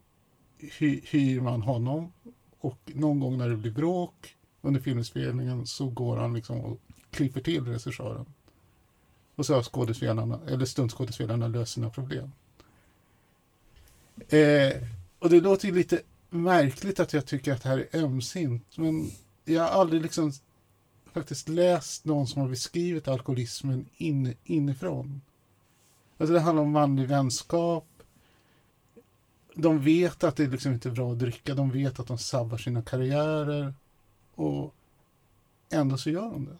hy 0.59 1.01
hyr 1.05 1.41
man 1.41 1.63
honom 1.63 2.13
och 2.59 2.79
någon 2.85 3.21
gång 3.21 3.39
när 3.39 3.49
det 3.49 3.57
blir 3.57 3.73
bråk 3.73 4.37
under 4.61 4.81
filminspelningen 4.81 5.67
så 5.67 5.89
går 5.89 6.17
han 6.17 6.35
liksom 6.35 6.61
och 6.61 6.81
klipper 7.11 7.41
till 7.41 7.65
regissören. 7.65 8.27
Och 9.37 9.47
så 9.47 9.55
har 9.55 9.63
skådespelarna, 9.63 10.41
eller 10.49 10.65
stuntskådespelarna 10.65 11.49
löst 11.49 11.73
sina 11.73 11.91
problem. 11.91 12.33
Eh, 14.29 14.73
och 15.19 15.31
det 15.31 15.41
låter 15.41 15.69
ju 15.69 15.75
lite 15.75 16.01
märkligt 16.31 17.01
att 17.01 17.13
jag 17.13 17.27
tycker 17.27 17.53
att 17.53 17.63
det 17.63 17.69
här 17.69 17.89
är 17.91 18.05
ömsint, 18.05 18.77
men 18.77 19.11
jag 19.45 19.63
har 19.63 19.69
aldrig 19.69 20.03
liksom 20.03 20.33
faktiskt 21.13 21.49
läst 21.49 22.05
någon 22.05 22.27
som 22.27 22.43
har 22.43 22.49
beskrivit 22.49 23.09
alkoholismen 23.09 23.87
in, 23.97 24.35
inifrån. 24.45 25.21
Alltså 26.19 26.35
det 26.35 26.41
handlar 26.41 26.63
om 26.63 26.71
manlig 26.71 27.09
vänskap. 27.09 27.87
De 29.55 29.81
vet 29.81 30.25
att 30.25 30.37
det 30.37 30.47
liksom 30.47 30.73
inte 30.73 30.89
är 30.89 30.93
bra 30.93 31.13
att 31.13 31.19
dricka. 31.19 31.55
De 31.55 31.71
vet 31.71 32.01
att 32.01 32.07
de 32.07 32.19
sabbar 32.19 32.59
sina 32.59 32.83
karriärer. 32.83 33.75
Och 34.35 34.75
ändå 35.71 35.97
så 35.97 36.11
gör 36.11 36.31
de 36.31 36.45
det. 36.45 36.57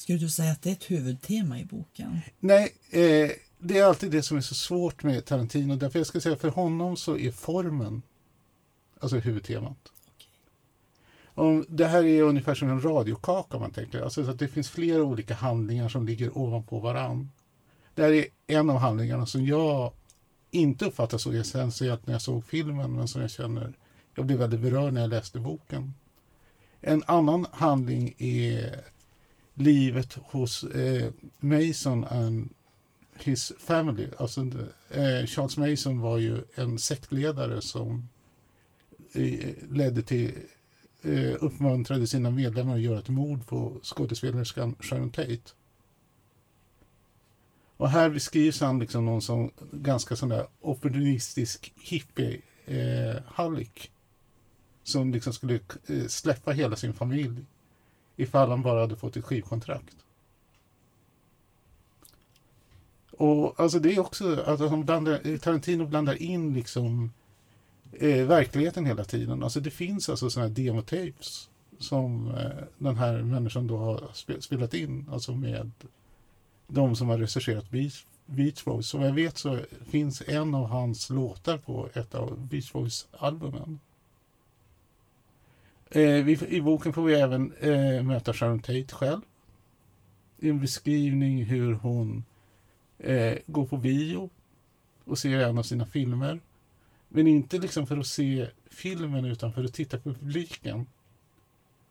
Skulle 0.00 0.18
du 0.18 0.28
säga 0.28 0.52
att 0.52 0.62
det 0.62 0.70
är 0.70 0.72
ett 0.72 0.90
huvudtema 0.90 1.58
i 1.58 1.64
boken? 1.64 2.20
Nej, 2.38 2.74
eh, 2.90 3.30
det 3.58 3.78
är 3.78 3.84
alltid 3.84 4.10
det 4.10 4.22
som 4.22 4.36
är 4.36 4.40
så 4.40 4.54
svårt 4.54 5.02
med 5.02 5.24
Tarantino. 5.24 5.76
Därför 5.76 5.98
jag 5.98 6.06
ska 6.06 6.20
säga 6.20 6.36
för 6.36 6.48
honom 6.48 6.96
så 6.96 7.18
är 7.18 7.30
formen 7.30 8.02
alltså 9.00 9.16
huvudtemat. 9.16 9.92
Och 11.24 11.64
det 11.68 11.86
här 11.86 12.04
är 12.04 12.22
ungefär 12.22 12.54
som 12.54 12.68
en 12.68 12.80
radiokaka 12.80 13.58
man 13.58 13.70
tänker. 13.70 14.00
Alltså 14.00 14.24
så 14.24 14.30
att 14.30 14.38
det 14.38 14.48
finns 14.48 14.70
flera 14.70 15.02
olika 15.02 15.34
handlingar 15.34 15.88
som 15.88 16.06
ligger 16.06 16.38
ovanpå 16.38 16.78
varann. 16.78 17.30
Det 17.94 18.02
här 18.02 18.12
är 18.12 18.26
en 18.46 18.70
av 18.70 18.76
handlingarna 18.76 19.26
som 19.26 19.46
jag 19.46 19.92
inte 20.50 20.84
uppfattar 20.84 21.18
så 21.18 21.32
essentiellt 21.32 22.06
när 22.06 22.14
jag 22.14 22.22
såg 22.22 22.44
filmen 22.44 22.92
men 22.92 23.08
som 23.08 23.20
jag 23.20 23.30
känner 23.30 23.72
jag 24.14 24.26
blev 24.26 24.38
väldigt 24.38 24.60
berörd 24.60 24.92
när 24.92 25.00
jag 25.00 25.10
läste 25.10 25.38
boken. 25.38 25.94
En 26.80 27.02
annan 27.06 27.46
handling 27.52 28.14
är 28.18 28.84
livet 29.54 30.18
hos 30.22 30.64
eh, 30.64 31.10
Mason 31.40 32.04
and 32.04 32.50
his 33.14 33.52
family. 33.58 34.08
Alltså, 34.18 34.40
eh, 34.90 35.26
Charles 35.26 35.56
Mason 35.56 36.00
var 36.00 36.18
ju 36.18 36.42
en 36.54 36.78
sektledare 36.78 37.62
som 37.62 38.08
eh, 39.12 39.54
ledde 39.70 40.02
till 40.02 40.32
eh, 41.02 41.34
uppmuntrade 41.40 42.06
sina 42.06 42.30
medlemmar 42.30 42.74
att 42.74 42.80
göra 42.80 42.98
ett 42.98 43.08
mord 43.08 43.46
på 43.46 43.80
skådespelerskan 43.82 44.74
Sharon 44.80 45.10
Tate. 45.10 45.52
Och 47.76 47.90
här 47.90 48.10
beskrivs 48.10 48.60
han 48.60 48.78
liksom 48.78 49.06
någon 49.06 49.22
som 49.22 49.50
ganska 49.72 50.16
sån 50.16 50.28
där 50.28 50.46
opportunistisk 50.60 51.72
hippie 51.76 52.40
eh, 52.66 53.22
hallick. 53.26 53.90
Som 54.82 55.12
liksom 55.12 55.32
skulle 55.32 55.60
eh, 55.86 56.06
släppa 56.06 56.52
hela 56.52 56.76
sin 56.76 56.94
familj 56.94 57.44
ifall 58.16 58.50
han 58.50 58.62
bara 58.62 58.80
hade 58.80 58.96
fått 58.96 59.16
ett 59.16 59.24
skivkontrakt. 59.24 59.96
Och 63.20 63.60
alltså 63.60 63.78
det 63.78 63.94
är 63.94 64.00
också, 64.00 64.42
alltså 64.46 64.76
blandar, 64.76 65.38
Tarantino 65.38 65.86
blandar 65.86 66.22
in 66.22 66.54
liksom 66.54 67.12
eh, 67.92 68.26
verkligheten 68.26 68.86
hela 68.86 69.04
tiden. 69.04 69.42
Alltså 69.42 69.60
det 69.60 69.70
finns 69.70 70.08
alltså 70.08 70.30
sådana 70.30 70.48
här 70.48 70.54
demotapes 70.54 71.48
som 71.78 72.34
eh, 72.34 72.64
den 72.78 72.96
här 72.96 73.22
människan 73.22 73.66
då 73.66 73.76
har 73.76 74.10
spelat 74.40 74.74
in, 74.74 75.06
alltså 75.12 75.32
med 75.32 75.70
de 76.66 76.96
som 76.96 77.08
har 77.08 77.18
recenserat 77.18 77.70
Beach, 77.70 78.04
Beach 78.26 78.64
Boys. 78.64 78.88
Som 78.88 79.02
jag 79.02 79.12
vet 79.12 79.38
så 79.38 79.58
finns 79.90 80.22
en 80.26 80.54
av 80.54 80.66
hans 80.66 81.10
låtar 81.10 81.58
på 81.58 81.88
ett 81.94 82.14
av 82.14 82.46
Beach 82.48 82.72
Boys-albumen. 82.72 83.78
Eh, 85.90 86.24
vi, 86.24 86.38
I 86.48 86.60
boken 86.60 86.92
får 86.92 87.04
vi 87.04 87.14
även 87.14 87.52
eh, 87.52 88.02
möta 88.02 88.32
Sharon 88.32 88.60
Tate 88.60 88.94
själv. 88.94 89.20
I 90.38 90.48
en 90.48 90.60
beskrivning 90.60 91.44
hur 91.44 91.72
hon 91.72 92.24
eh, 92.98 93.38
går 93.46 93.66
på 93.66 93.76
bio 93.76 94.30
och 95.04 95.18
ser 95.18 95.38
en 95.38 95.58
av 95.58 95.62
sina 95.62 95.86
filmer. 95.86 96.40
Men 97.08 97.26
inte 97.26 97.58
liksom 97.58 97.86
för 97.86 97.96
att 97.96 98.06
se 98.06 98.48
filmen 98.70 99.24
utan 99.24 99.52
för 99.52 99.64
att 99.64 99.74
titta 99.74 99.98
på 99.98 100.14
publiken. 100.14 100.86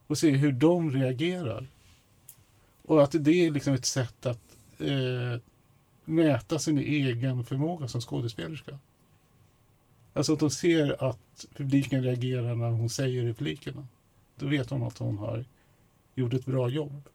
Och 0.08 0.18
se 0.18 0.32
hur 0.32 0.52
de 0.52 0.92
reagerar. 0.92 1.68
Och 2.82 3.04
att 3.04 3.12
det 3.12 3.46
är 3.46 3.52
liksom 3.52 3.74
ett 3.74 3.86
sätt 3.86 4.26
att 4.26 4.58
eh, 4.80 5.42
mäta 6.06 6.60
sin 6.60 6.78
egen 6.78 7.46
förmåga 7.46 7.88
som 7.88 8.02
skådespelerska. 8.02 8.80
Alltså 10.14 10.34
att 10.34 10.42
hon 10.42 10.52
ser 10.52 11.10
att 11.10 11.46
publiken 11.56 12.04
reagerar 12.04 12.56
när 12.56 12.70
hon 12.70 12.90
säger 12.90 13.24
replikerna. 13.24 13.88
Då 14.36 14.48
vet 14.48 14.70
hon 14.70 14.84
att 14.84 14.98
hon 14.98 15.18
har 15.18 15.46
gjort 16.16 16.34
ett 16.34 16.46
bra 16.46 16.70
jobb. 16.70 17.10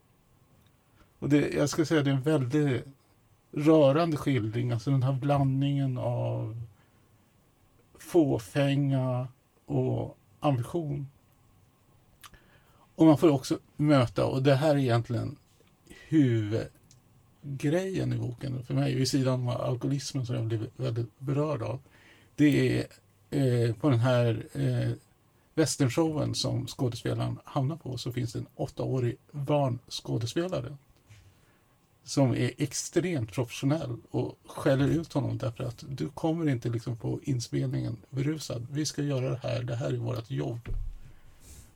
Och 1.18 1.28
det, 1.28 1.54
jag 1.54 1.68
ska 1.68 1.84
säga 1.84 2.00
att 2.00 2.04
det 2.04 2.10
är 2.10 2.14
en 2.14 2.22
väldigt 2.22 2.84
rörande 3.52 4.16
skildring, 4.16 4.70
alltså 4.70 4.90
den 4.90 5.02
här 5.02 5.12
blandningen 5.12 5.98
av 5.98 6.62
fåfänga 7.98 9.28
och 9.66 10.18
ambition. 10.40 11.08
Och 12.94 13.06
man 13.06 13.18
får 13.18 13.30
också 13.30 13.58
möta, 13.76 14.26
och 14.26 14.42
det 14.42 14.54
här 14.54 14.74
är 14.74 14.78
egentligen 14.78 15.36
huvudgrejen 16.08 18.12
i 18.12 18.16
boken 18.16 18.64
för 18.64 18.74
mig, 18.74 18.94
vid 18.94 19.08
sidan 19.08 19.48
av 19.48 19.60
alkoholismen 19.60 20.26
som 20.26 20.36
jag 20.36 20.44
blev 20.44 20.66
väldigt 20.76 21.18
berörd 21.18 21.62
av. 21.62 21.80
Det 22.36 22.78
är 22.78 22.86
eh, 23.30 23.74
på 23.74 23.90
den 23.90 24.00
här 24.00 24.46
eh, 24.52 24.92
västernshowen 25.54 26.34
som 26.34 26.66
skådespelaren 26.66 27.38
hamnar 27.44 27.76
på 27.76 27.98
så 27.98 28.12
finns 28.12 28.32
det 28.32 28.38
en 28.38 28.46
åttaårig 28.54 29.16
barnskådespelare 29.30 30.76
som 32.04 32.30
är 32.30 32.50
extremt 32.58 33.32
professionell 33.32 33.96
och 34.10 34.38
skäller 34.46 34.88
ut 34.88 35.12
honom 35.12 35.38
därför 35.38 35.64
att 35.64 35.84
du 35.88 36.08
kommer 36.08 36.48
inte 36.48 36.68
liksom 36.68 36.96
på 36.96 37.20
inspelningen 37.22 37.96
berusad. 38.10 38.66
Vi 38.70 38.86
ska 38.86 39.02
göra 39.02 39.30
det 39.30 39.40
här, 39.42 39.62
det 39.62 39.76
här 39.76 39.92
är 39.92 39.96
vårt 39.96 40.30
jobb. 40.30 40.68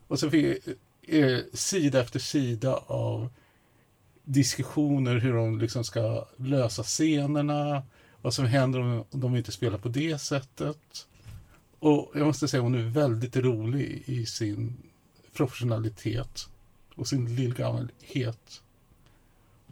Och 0.07 0.19
så 0.19 0.29
fick 0.29 0.67
eh, 1.01 1.39
sida 1.53 2.01
efter 2.01 2.19
sida 2.19 2.75
av 2.87 3.29
diskussioner 4.23 5.15
hur 5.15 5.33
de 5.33 5.59
liksom 5.59 5.83
ska 5.83 6.27
lösa 6.37 6.83
scenerna, 6.83 7.83
vad 8.21 8.33
som 8.33 8.45
händer 8.45 8.79
om 8.79 9.05
de 9.11 9.35
inte 9.35 9.51
spelar 9.51 9.77
på 9.77 9.89
det 9.89 10.21
sättet. 10.21 11.07
Och 11.79 12.11
jag 12.15 12.27
måste 12.27 12.47
säga 12.47 12.63
hon 12.63 12.75
är 12.75 12.83
väldigt 12.83 13.35
rolig 13.35 14.03
i 14.05 14.25
sin 14.25 14.77
professionalitet 15.33 16.49
och 16.95 17.07
sin 17.07 17.35
lillgammalhet. 17.35 18.61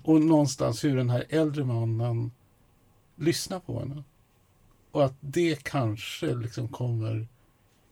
Och 0.03 0.21
någonstans 0.21 0.83
hur 0.83 0.95
den 0.97 1.09
här 1.09 1.25
äldre 1.29 1.63
mannen 1.63 2.31
lyssnar 3.15 3.59
på 3.59 3.79
henne. 3.79 4.03
Och 4.91 5.05
att 5.05 5.15
det 5.19 5.63
kanske 5.63 6.35
liksom 6.35 6.67
kommer 6.67 7.27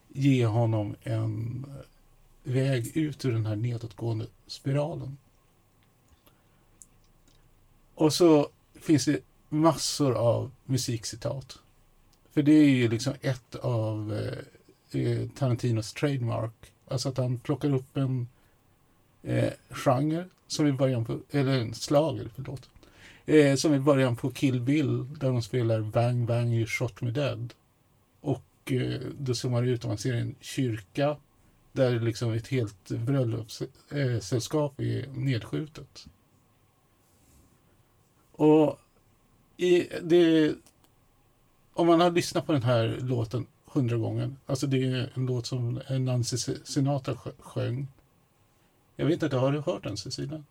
ge 0.08 0.46
honom 0.46 0.96
en 1.04 1.66
väg 2.44 2.98
ut 2.98 3.26
ur 3.26 3.32
den 3.32 3.46
här 3.46 3.56
nedåtgående 3.56 4.28
spiralen. 4.48 5.18
Och 7.96 8.14
så 8.14 8.50
finns 8.74 9.06
det 9.06 9.20
massor 9.62 10.14
av 10.14 10.52
musikcitat. 10.66 11.60
För 12.34 12.42
det 12.42 12.52
är 12.52 12.70
ju 12.70 12.90
liksom 12.90 13.14
ett 13.22 13.56
av 13.56 14.14
eh, 14.14 15.02
eh, 15.02 15.30
Tarantinos 15.30 15.94
trademark. 15.94 16.74
Alltså 16.88 17.10
att 17.10 17.18
han 17.18 17.40
plockar 17.40 17.74
upp 17.74 17.98
en 17.98 18.28
eh, 19.24 19.54
genre 19.70 20.26
som 20.48 20.68
i 20.68 20.72
början 20.72 21.06
på, 21.06 21.20
eller 21.32 21.60
en 21.60 21.74
slager, 21.74 22.30
förlåt. 22.36 22.70
Eh, 23.26 23.56
som 23.56 23.74
i 23.74 23.80
början 23.80 24.16
på 24.16 24.32
Kill 24.32 24.62
Bill 24.62 25.14
där 25.20 25.28
de 25.28 25.42
spelar 25.42 25.82
Bang 25.82 26.26
Bang 26.26 26.54
You 26.54 26.66
Shot 26.66 27.02
Me 27.02 27.12
Dead. 27.12 27.54
Och 28.22 28.72
eh, 28.72 29.02
då 29.20 29.36
zoomar 29.36 29.62
det 29.62 29.70
ut 29.70 29.84
och 29.84 29.88
man 29.88 29.98
ser 29.98 30.14
en 30.14 30.36
kyrka 30.42 31.18
där 31.72 32.00
liksom 32.00 32.34
ett 32.34 32.48
helt 32.48 32.90
bröllopssällskap 32.90 34.80
eh, 34.80 34.88
är 34.88 35.08
nedskjutet. 35.08 36.06
Och 38.32 38.80
i, 39.58 39.88
det, 40.04 40.56
om 41.74 41.88
man 41.88 42.00
har 42.00 42.12
lyssnat 42.12 42.46
på 42.46 42.52
den 42.52 42.64
här 42.64 42.98
låten 43.02 43.48
hundra 43.66 43.98
gånger, 43.98 44.36
alltså 44.46 44.68
det 44.68 44.84
är 44.84 45.12
en 45.14 45.26
låt 45.26 45.46
som 45.46 45.82
Nancy 45.90 46.38
Sinatra 46.64 47.18
sjöng. 47.40 47.88
Jag 48.96 49.06
vet 49.06 49.24
inte, 49.24 49.38
har 49.38 49.52
du 49.52 49.60
hört 49.60 49.84
den 49.84 49.98
Cecilia? 49.98 50.44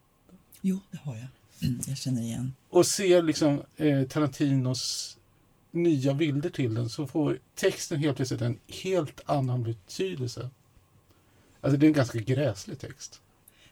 Jo, 0.60 0.80
det 0.90 0.98
har 0.98 1.16
jag. 1.16 1.26
Mm, 1.62 1.80
jag 1.86 1.98
känner 1.98 2.22
igen. 2.22 2.54
Och 2.70 2.86
ser 2.86 3.22
liksom 3.22 3.62
eh, 3.76 4.02
Tarantinos 4.02 5.16
nya 5.70 6.14
bilder 6.14 6.50
till 6.50 6.74
den 6.74 6.88
så 6.88 7.06
får 7.06 7.38
texten 7.54 7.98
helt 7.98 8.16
plötsligt 8.16 8.40
en 8.40 8.58
helt 8.68 9.20
annan 9.26 9.62
betydelse. 9.62 10.50
Alltså 11.60 11.78
det 11.78 11.86
är 11.86 11.88
en 11.88 11.94
ganska 11.94 12.18
gräslig 12.18 12.78
text. 12.78 13.20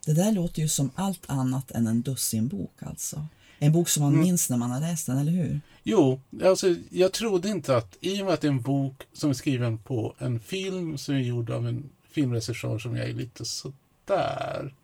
Det 0.07 0.13
där 0.13 0.33
låter 0.33 0.63
ju 0.63 0.69
som 0.69 0.91
allt 0.95 1.31
annat 1.31 1.71
än 1.71 1.87
en 1.87 2.03
dussinbok 2.03 2.83
alltså. 2.83 3.27
En 3.63 3.73
bok 3.73 3.89
som 3.89 4.03
man 4.03 4.13
mm. 4.13 4.25
minns 4.25 4.51
när 4.51 4.57
man 4.57 4.71
har 4.71 4.81
läst 4.81 5.07
den, 5.07 5.19
eller 5.19 5.33
hur? 5.33 5.61
Jo, 5.83 6.21
alltså 6.43 6.75
jag 6.91 7.13
trodde 7.13 7.49
inte 7.49 7.77
att, 7.77 7.97
i 8.01 8.23
och 8.23 8.25
med 8.25 8.35
att 8.35 8.41
det 8.41 8.47
är 8.47 8.53
en 8.53 8.61
bok 8.61 9.07
som 9.13 9.31
är 9.31 9.35
skriven 9.35 9.79
på 9.79 10.15
en 10.19 10.41
film 10.41 10.99
som 10.99 11.15
är 11.15 11.19
gjord 11.19 11.51
av 11.51 11.69
en 11.69 11.91
filmregissör 12.11 12.79
som 12.79 12.97
jag 12.97 13.09
är 13.09 13.13
lite 13.13 13.45
sådär. 13.45 14.75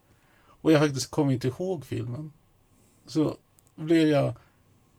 Och 0.46 0.72
jag 0.72 0.80
faktiskt 0.80 1.10
kommer 1.10 1.32
inte 1.32 1.48
ihåg 1.48 1.84
filmen. 1.84 2.32
Så 3.06 3.36
blev 3.74 4.08
jag 4.08 4.34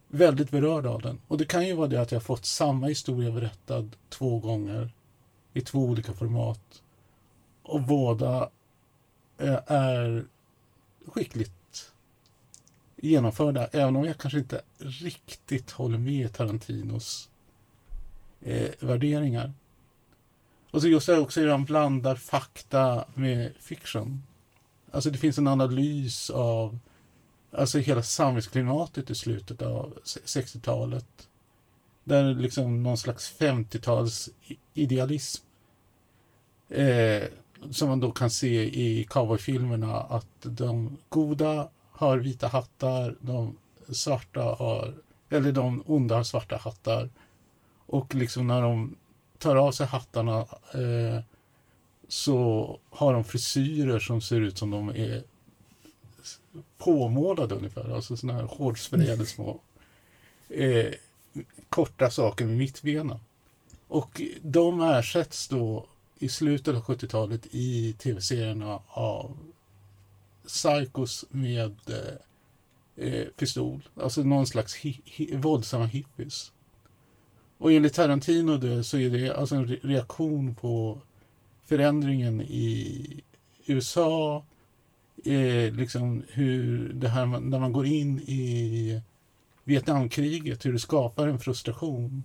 väldigt 0.07 0.51
berörd 0.51 0.85
av 0.85 1.01
den. 1.01 1.21
Och 1.27 1.37
det 1.37 1.45
kan 1.45 1.67
ju 1.67 1.73
vara 1.73 1.87
det 1.87 2.01
att 2.01 2.11
jag 2.11 2.23
fått 2.23 2.45
samma 2.45 2.87
historia 2.87 3.31
berättad 3.31 3.89
två 4.09 4.39
gånger 4.39 4.89
i 5.53 5.61
två 5.61 5.79
olika 5.79 6.13
format. 6.13 6.81
Och 7.63 7.81
båda 7.81 8.49
eh, 9.37 9.59
är 9.67 10.25
skickligt 11.05 11.58
genomförda, 13.01 13.67
även 13.67 13.95
om 13.95 14.05
jag 14.05 14.17
kanske 14.17 14.39
inte 14.39 14.61
riktigt 14.77 15.71
håller 15.71 15.97
med 15.97 16.33
Tarantinos 16.33 17.29
eh, 18.41 18.69
värderingar. 18.79 19.53
Och 20.71 20.81
så 20.81 20.87
just 20.87 21.07
det 21.07 21.19
också 21.19 21.41
hur 21.41 21.49
han 21.49 21.65
blandar 21.65 22.15
fakta 22.15 23.05
med 23.13 23.53
fiction. 23.59 24.23
Alltså 24.91 25.09
det 25.09 25.17
finns 25.17 25.37
en 25.37 25.47
analys 25.47 26.29
av 26.29 26.79
alltså 27.51 27.79
hela 27.79 28.03
samhällsklimatet 28.03 29.09
i 29.09 29.15
slutet 29.15 29.61
av 29.61 29.97
60-talet. 30.03 31.29
Där 32.03 32.33
liksom 32.33 32.83
någon 32.83 32.97
slags 32.97 33.39
50-tals 33.39 34.29
idealism 34.73 35.43
eh, 36.69 37.23
som 37.71 37.89
man 37.89 37.99
då 37.99 38.11
kan 38.11 38.29
se 38.29 38.63
i 38.63 39.03
cowboyfilmerna 39.09 39.95
att 39.95 40.27
de 40.41 40.97
goda 41.09 41.69
har 41.99 42.17
vita 42.17 42.47
hattar, 42.47 43.15
de 43.21 43.57
svarta 43.89 44.41
har, 44.41 44.93
eller 45.29 45.51
de 45.51 45.83
onda 45.85 46.15
har 46.15 46.23
svarta 46.23 46.57
hattar. 46.57 47.09
Och 47.85 48.15
liksom 48.15 48.47
när 48.47 48.61
de 48.61 48.95
tar 49.37 49.55
av 49.55 49.71
sig 49.71 49.87
hattarna 49.87 50.39
eh, 50.73 51.23
så 52.07 52.79
har 52.89 53.13
de 53.13 53.23
frisyrer 53.23 53.99
som 53.99 54.21
ser 54.21 54.41
ut 54.41 54.57
som 54.57 54.71
de 54.71 54.89
är 54.89 55.23
påmålade 56.77 57.55
ungefär. 57.55 57.95
Alltså 57.95 58.17
sådana 58.17 58.39
här 58.39 58.47
hårdsprejade 58.47 59.25
små 59.25 59.59
eh, 60.49 60.93
korta 61.69 62.09
saker 62.09 62.45
med 62.45 62.57
mittbena. 62.57 63.19
Och 63.87 64.21
de 64.41 64.81
ersätts 64.81 65.47
då 65.47 65.85
i 66.19 66.29
slutet 66.29 66.75
av 66.75 66.83
70-talet 66.83 67.47
i 67.51 67.93
tv-serierna 67.93 68.79
av 68.87 69.37
psykos 70.47 71.25
med 71.29 71.75
eh, 71.87 73.07
eh, 73.07 73.27
pistol. 73.27 73.89
Alltså 73.95 74.23
någon 74.23 74.47
slags 74.47 74.75
hi 74.75 75.01
hi 75.05 75.35
våldsamma 75.35 75.85
hippies. 75.85 76.51
Och 77.57 77.71
enligt 77.71 77.93
Tarantino 77.93 78.57
då, 78.57 78.83
så 78.83 78.97
är 78.97 79.09
det 79.09 79.35
alltså 79.35 79.55
en 79.55 79.67
reaktion 79.67 80.55
på 80.55 81.01
förändringen 81.65 82.41
i 82.41 83.23
USA. 83.65 84.43
Eh, 85.25 85.73
liksom 85.73 86.23
hur 86.29 86.93
det 86.93 87.09
här 87.09 87.25
när 87.25 87.59
man 87.59 87.73
går 87.73 87.85
in 87.85 88.19
i 88.19 89.01
Vietnamkriget, 89.63 90.65
hur 90.65 90.73
det 90.73 90.79
skapar 90.79 91.27
en 91.27 91.39
frustration 91.39 92.23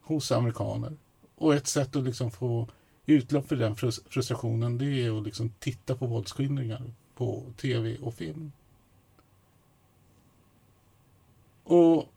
hos 0.00 0.32
amerikaner. 0.32 0.96
Och 1.34 1.54
ett 1.54 1.66
sätt 1.66 1.96
att 1.96 2.04
liksom 2.04 2.30
få 2.30 2.68
utlopp 3.14 3.48
för 3.48 3.56
den 3.56 3.76
frustrationen 4.10 4.78
det 4.78 4.86
är 4.86 5.18
att 5.18 5.24
liksom 5.24 5.52
titta 5.58 5.94
på 5.94 6.06
våldsskildringar 6.06 6.82
på 7.14 7.44
tv 7.56 7.98
och 7.98 8.14
film. 8.14 8.52
Och 11.64 12.08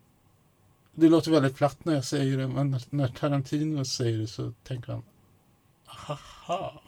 det 0.94 1.08
låter 1.08 1.30
väldigt 1.30 1.56
platt 1.56 1.84
när 1.84 1.94
jag 1.94 2.04
säger 2.04 2.38
det, 2.38 2.48
men 2.48 2.80
när 2.90 3.08
Tarantino 3.08 3.84
säger 3.84 4.18
det 4.18 4.26
så 4.26 4.52
tänker 4.64 4.92
han 4.92 5.02
Haha! 5.84 6.80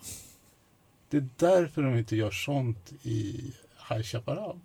Det 1.08 1.16
är 1.16 1.28
därför 1.36 1.82
de 1.82 1.98
inte 1.98 2.16
gör 2.16 2.30
sånt 2.30 2.92
i 3.02 3.52
High 3.90 4.02
Chaparral. 4.02 4.60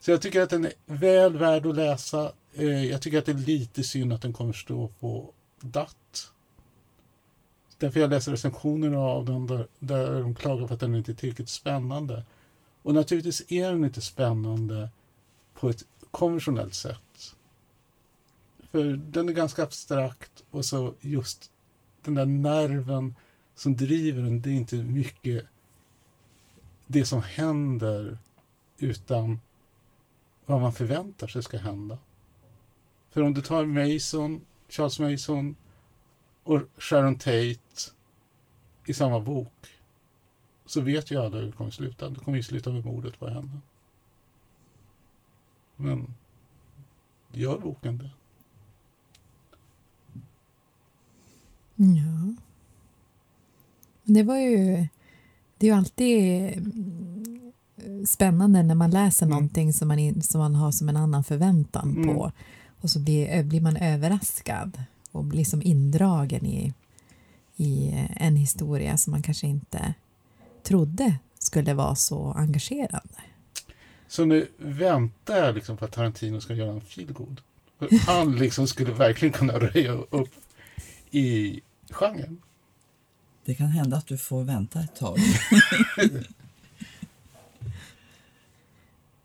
Så 0.00 0.10
jag 0.10 0.22
tycker 0.22 0.40
att 0.40 0.50
den 0.50 0.64
är 0.64 0.72
väl 0.86 1.36
värd 1.36 1.66
att 1.66 1.76
läsa. 1.76 2.32
Eh, 2.54 2.84
jag 2.84 3.02
tycker 3.02 3.18
att 3.18 3.26
det 3.26 3.32
är 3.32 3.36
lite 3.36 3.82
synd 3.82 4.12
att 4.12 4.22
den 4.22 4.32
kommer 4.32 4.52
stå 4.52 4.88
på 4.88 5.32
DAT 5.60 6.31
därför 7.82 8.00
jag 8.00 8.10
läser 8.10 8.30
recensioner 8.30 8.92
av 8.92 9.24
den 9.24 9.46
där, 9.46 9.66
där 9.78 10.20
de 10.20 10.34
klagar 10.34 10.66
på 10.66 10.74
att 10.74 10.80
den 10.80 10.94
inte 10.94 11.12
är 11.12 11.14
tillräckligt 11.14 11.48
spännande. 11.48 12.24
Och 12.82 12.94
naturligtvis 12.94 13.52
är 13.52 13.70
den 13.70 13.84
inte 13.84 14.00
spännande 14.00 14.90
på 15.54 15.70
ett 15.70 15.84
konventionellt 16.10 16.74
sätt. 16.74 17.36
För 18.70 18.84
den 18.84 19.28
är 19.28 19.32
ganska 19.32 19.62
abstrakt 19.62 20.44
och 20.50 20.64
så 20.64 20.94
just 21.00 21.50
den 22.04 22.14
där 22.14 22.26
nerven 22.26 23.14
som 23.54 23.76
driver 23.76 24.22
den, 24.22 24.42
det 24.42 24.50
är 24.50 24.54
inte 24.54 24.76
mycket 24.76 25.44
det 26.86 27.04
som 27.04 27.22
händer 27.22 28.18
utan 28.78 29.40
vad 30.46 30.60
man 30.60 30.72
förväntar 30.72 31.26
sig 31.26 31.42
ska 31.42 31.58
hända. 31.58 31.98
För 33.10 33.22
om 33.22 33.34
du 33.34 33.42
tar 33.42 33.64
Mason, 33.64 34.40
Charles 34.68 34.98
Mason 34.98 35.56
och 36.44 36.60
Sharon 36.78 37.14
Tate 37.18 37.58
i 38.86 38.94
samma 38.94 39.20
bok 39.20 39.68
så 40.66 40.80
vet 40.80 41.10
ju 41.10 41.20
alla 41.20 41.36
hur 41.36 41.46
det 41.46 41.52
kommer 41.52 41.68
att 41.68 41.74
sluta. 41.74 42.08
Det 42.08 42.20
kommer 42.20 42.36
ju 42.36 42.42
sluta 42.42 42.70
med 42.72 42.84
mordet 42.84 43.18
på 43.18 43.28
henne. 43.28 43.58
Men 45.76 46.14
gör 47.32 47.58
boken 47.58 47.98
det? 47.98 48.10
Ja. 51.76 52.34
Det 54.04 54.22
var 54.22 54.36
ju... 54.36 54.86
Det 55.58 55.66
är 55.66 55.70
ju 55.70 55.76
alltid 55.76 56.42
mm, 56.56 58.06
spännande 58.06 58.62
när 58.62 58.74
man 58.74 58.90
läser 58.90 59.26
Mm. 59.26 59.34
någonting 59.36 59.72
som 59.72 59.88
man, 59.88 60.22
som 60.22 60.40
man 60.40 60.54
har 60.54 60.72
som 60.72 60.88
en 60.88 60.96
annan 60.96 61.24
förväntan 61.24 61.90
Mm. 61.96 62.14
på 62.14 62.32
och 62.80 62.90
så 62.90 63.00
blir, 63.00 63.42
blir 63.42 63.60
man 63.60 63.76
överraskad 63.76 64.82
och 65.12 65.24
blir 65.24 65.44
som 65.44 65.62
indragen 65.62 66.46
i, 66.46 66.72
i 67.56 67.90
en 68.16 68.36
historia 68.36 68.96
som 68.96 69.10
man 69.10 69.22
kanske 69.22 69.46
inte 69.46 69.94
trodde 70.62 71.18
skulle 71.38 71.74
vara 71.74 71.94
så 71.94 72.32
engagerande. 72.32 73.22
Så 74.08 74.24
nu 74.24 74.48
väntar 74.56 75.36
jag 75.36 75.54
liksom 75.54 75.76
på 75.76 75.84
att 75.84 75.92
Tarantino 75.92 76.40
ska 76.40 76.54
göra 76.54 76.72
en 76.72 76.80
feelgood. 76.80 77.40
Han 78.06 78.36
liksom 78.36 78.66
skulle 78.66 78.92
verkligen 78.92 79.32
kunna 79.32 79.58
röja 79.58 79.92
upp 79.92 80.34
i 81.10 81.60
genren. 81.90 82.42
Det 83.44 83.54
kan 83.54 83.66
hända 83.66 83.96
att 83.96 84.06
du 84.06 84.18
får 84.18 84.44
vänta 84.44 84.80
ett 84.80 84.96
tag. 84.96 85.18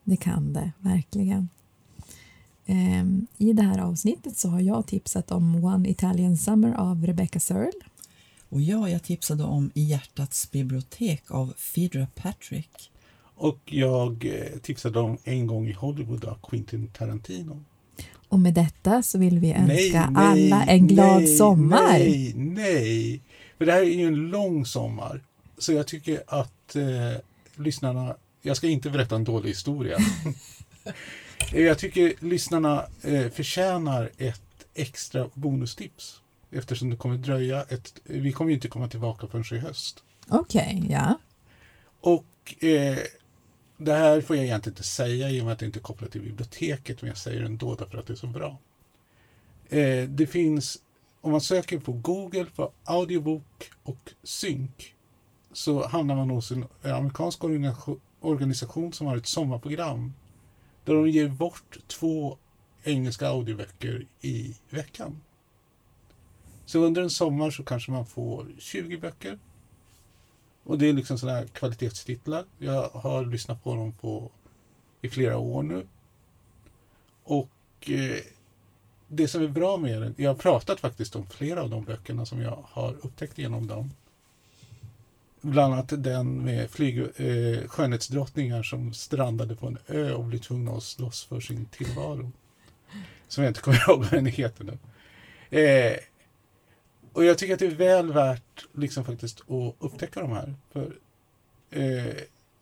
Det 0.04 0.17
kan 0.17 0.54
det, 0.54 0.71
verkligen. 0.80 1.50
Ehm, 2.68 3.28
I 3.38 3.54
det 3.54 3.64
här 3.64 3.80
avsnittet 3.80 4.38
så 4.38 4.50
har 4.50 4.60
jag 4.60 4.88
tipsat 4.88 5.32
om 5.32 5.64
One 5.64 5.90
Italian 5.90 6.38
Summer 6.38 6.74
av 6.74 7.06
Rebecca 7.06 7.40
Searle. 7.40 7.72
Och 8.50 8.62
ja, 8.62 8.90
jag 8.90 9.04
tipsade 9.04 9.44
om 9.44 9.72
I 9.74 9.84
hjärtats 9.84 10.52
bibliotek 10.52 11.32
av 11.32 11.54
Phaedra 11.74 12.08
Patrick. 12.16 12.92
Och 13.36 13.60
jag 13.66 14.26
eh, 14.26 14.60
tipsade 14.60 15.00
om 15.00 15.18
En 15.24 15.48
gång 15.48 15.68
i 15.68 15.74
Hollywood 15.74 16.26
av 16.26 16.38
Quentin 16.50 16.88
Tarantino. 16.88 17.64
Och 18.30 18.40
med 18.40 18.54
detta 18.54 19.04
så 19.04 19.18
vill 19.18 19.40
vi 19.40 19.54
önska 19.54 20.12
alla 20.16 20.66
en 20.66 20.88
glad 20.88 21.22
nej, 21.22 21.38
sommar. 21.38 22.00
Nej, 22.00 22.34
nej. 22.36 23.22
För 23.58 23.66
det 23.66 23.72
här 23.72 23.82
är 23.82 23.86
ju 23.86 24.08
en 24.08 24.16
lång 24.16 24.66
sommar. 24.66 25.24
Så 25.58 25.74
jag 25.74 25.88
tycker 25.88 26.24
att 26.28 26.76
eh, 26.76 27.22
lyssnarna... 27.56 28.16
Jag 28.42 28.58
ska 28.58 28.68
inte 28.68 28.90
berätta 28.90 29.16
en 29.16 29.24
dålig 29.24 29.50
historia. 29.50 29.98
Eh, 31.54 31.62
jag 31.62 31.80
tycker 31.80 32.13
lyssnarna 32.19 32.86
eh, 33.02 33.30
förtjänar 33.30 34.12
ett 34.17 34.41
extra 34.73 35.30
bonustips. 35.34 36.21
Eftersom 36.52 36.89
det 36.89 36.95
kommer 36.95 37.17
dröja 37.17 37.63
ett... 37.63 37.93
Vi 38.04 38.32
kommer 38.32 38.50
ju 38.50 38.56
inte 38.56 38.67
komma 38.67 38.88
tillbaka 38.88 39.28
förrän 39.28 39.58
i 39.58 39.60
höst. 39.60 40.04
Okej, 40.28 40.88
ja. 40.89 41.19
Och 42.02 42.63
eh, 42.63 42.97
det 43.78 43.93
här 43.93 44.21
får 44.21 44.36
jag 44.36 44.45
egentligen 44.45 44.73
inte 44.73 44.84
säga 44.84 45.30
i 45.30 45.41
och 45.41 45.45
med 45.45 45.54
att 45.54 45.60
det 45.60 45.65
inte 45.65 45.80
är 45.80 45.82
kopplat 45.82 46.12
till 46.12 46.21
biblioteket, 46.21 47.02
men 47.02 47.08
jag 47.08 47.17
säger 47.17 47.39
det 47.39 47.45
ändå 47.45 47.76
därför 47.76 47.97
att 47.97 48.08
det 48.08 48.13
är 48.13 48.17
så 48.17 48.28
bra. 48.28 48.58
Eh, 49.69 50.10
det 50.10 50.28
finns, 50.28 50.78
om 51.21 51.32
man 51.32 51.41
söker 51.41 51.80
på 51.80 51.91
Google 51.91 52.45
på 52.56 52.71
audiobok 52.84 53.71
och 53.84 54.12
synk 54.23 54.95
så 55.54 55.88
hamnar 55.88 56.15
man 56.15 56.30
hos 56.30 56.52
en 56.52 56.65
amerikansk 56.82 57.43
organisation 58.21 58.93
som 58.93 59.08
har 59.08 59.17
ett 59.17 59.28
sommarprogram 59.28 60.13
där 60.88 60.93
de 60.93 61.10
ger 61.10 61.28
bort 61.28 61.78
två 61.88 62.38
engelska 62.84 63.28
audioböcker 63.28 64.06
i 64.21 64.56
veckan. 64.69 65.21
Så 66.65 66.80
under 66.80 67.02
en 67.02 67.10
sommar 67.10 67.52
så 67.52 67.63
kanske 67.63 67.91
man 67.91 68.06
får 68.06 68.47
20 68.58 68.97
böcker 68.97 69.39
och 70.63 70.78
det 70.78 70.89
är 70.89 70.93
liksom 70.93 71.17
sådana 71.17 71.38
här 71.38 71.47
kvalitetstitlar. 71.47 72.45
Jag 72.58 72.89
har 72.89 73.26
lyssnat 73.26 73.63
på 73.63 73.76
dem 73.76 73.93
på, 73.93 74.32
i 75.02 75.10
flera 75.10 75.38
år 75.38 75.63
nu. 75.63 75.88
Och 77.23 77.50
eh, 77.89 78.21
det 79.08 79.28
som 79.28 79.43
är 79.43 79.47
bra 79.47 79.78
med 79.78 80.02
den, 80.02 80.15
jag 80.17 80.30
har 80.30 80.36
pratat 80.36 80.80
faktiskt 80.80 81.15
om 81.15 81.26
flera 81.30 81.62
av 81.62 81.69
de 81.69 81.84
böckerna 81.84 82.26
som 82.26 82.41
jag 82.41 82.63
har 82.67 82.95
upptäckt 83.02 83.38
genom 83.38 83.67
dem. 83.67 83.91
Bland 85.41 85.73
annat 85.73 86.04
den 86.04 86.43
med 86.43 86.71
flyg, 86.71 87.00
eh, 87.00 87.67
skönhetsdrottningar 87.67 88.63
som 88.63 88.93
strandade 88.93 89.56
på 89.56 89.67
en 89.67 89.78
ö 89.88 90.13
och 90.13 90.23
blev 90.23 90.39
tvungna 90.39 90.71
att 90.71 90.84
slåss 90.84 91.23
för 91.26 91.39
sin 91.39 91.65
tillvaro. 91.65 92.32
Som 93.28 93.43
jag 93.43 93.52
inte 93.52 93.62
kommer 93.62 93.84
ihåg 93.89 94.00
vad 94.00 94.12
den 94.12 94.26
heter 94.26 94.63
nu. 94.63 94.78
Eh, 95.60 95.97
och 97.13 97.26
jag 97.26 97.38
tycker 97.38 97.54
att 97.54 97.60
det 97.60 97.65
är 97.65 97.76
väl 97.76 98.12
värt 98.12 98.65
liksom 98.73 99.06
faktiskt 99.06 99.41
att 99.41 99.76
upptäcka 99.80 100.21
de 100.21 100.32
här. 100.32 100.56
För 100.71 100.95
eh, 101.69 102.15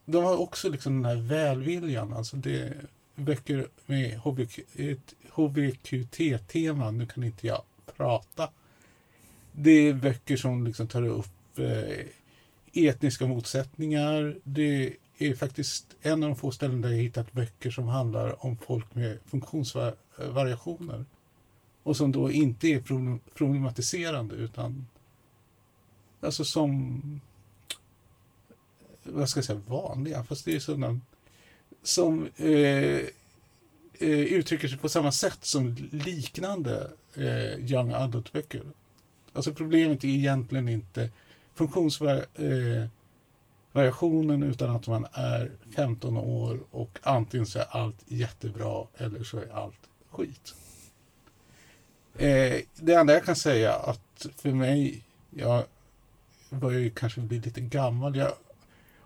de 0.06 0.24
har 0.24 0.38
också 0.38 0.70
liksom 0.70 1.02
den 1.02 1.06
här 1.06 1.28
välviljan. 1.28 2.14
Alltså 2.14 2.38
det 2.38 2.74
böcker 3.16 3.68
med 3.86 4.20
HBQ, 4.20 4.60
HBQT-tema. 5.30 6.92
Nu 6.92 7.06
kan 7.06 7.24
inte 7.24 7.48
jag 7.48 7.62
prata. 7.98 8.50
Det 9.52 9.72
är 9.72 9.94
böcker 9.94 10.38
som 10.38 10.68
liksom 10.68 10.88
tar 10.88 11.08
upp 11.08 11.60
eh, 11.60 12.06
etniska 12.76 13.28
motsättningar. 13.28 14.38
Det 14.44 14.94
är 15.18 15.36
faktiskt 15.36 15.96
en 16.02 16.24
av 16.24 16.30
de 16.30 16.36
få 16.36 16.52
ställen 16.52 16.82
där 16.82 16.90
jag 16.90 16.98
hittat 16.98 17.34
böcker 17.34 17.72
som 17.72 17.88
handlar 17.88 18.46
om 18.46 18.58
folk 18.58 18.96
med 18.96 19.20
funktionsvariationer 19.26 21.06
och 21.84 21.98
som 21.98 22.12
då 22.12 22.32
inte 22.32 22.68
är 22.68 22.84
problematiserande 23.34 24.36
utan 24.36 24.88
alltså 26.22 26.46
som 26.46 27.02
vad 29.04 29.30
ska 29.30 29.38
jag 29.38 29.46
säga, 29.46 29.62
vanliga, 29.68 30.24
fast 30.24 30.46
det 30.46 30.56
är 30.56 30.60
sådana 30.60 31.00
som 31.84 32.30
eh, 32.38 33.00
eh, 34.00 34.10
uttrycker 34.10 34.68
sig 34.68 34.78
på 34.78 34.90
samma 34.90 35.12
sätt 35.12 35.40
som 35.42 35.76
liknande 35.92 36.92
eh, 37.16 37.72
young 37.72 37.92
adult-böcker. 37.92 38.64
Alltså 39.34 39.54
problemet 39.54 40.04
är 40.04 40.08
egentligen 40.08 40.70
inte 40.70 41.10
funktionsvariationen 41.56 44.44
eh, 44.44 44.50
utan 44.50 44.76
att 44.76 44.88
man 44.88 45.08
är 45.14 45.52
15 45.76 46.18
år 46.18 46.60
och 46.72 47.00
antingen 47.04 47.46
så 47.46 47.60
är 47.60 47.66
allt 47.70 48.04
jättebra 48.08 48.88
eller 48.98 49.24
så 49.24 49.38
är 49.38 49.50
allt 49.54 49.90
skit. 50.10 50.56
Eh, 52.18 52.62
det 52.76 52.94
enda 52.94 53.14
jag 53.14 53.24
kan 53.24 53.36
säga 53.36 53.74
att 53.74 54.28
för 54.36 54.52
mig, 54.52 55.04
jag 55.30 55.64
börjar 56.50 56.80
ju 56.80 56.90
kanske 56.90 57.22
bli 57.22 57.40
lite 57.40 57.62
gammal. 57.62 58.16
Jag 58.16 58.34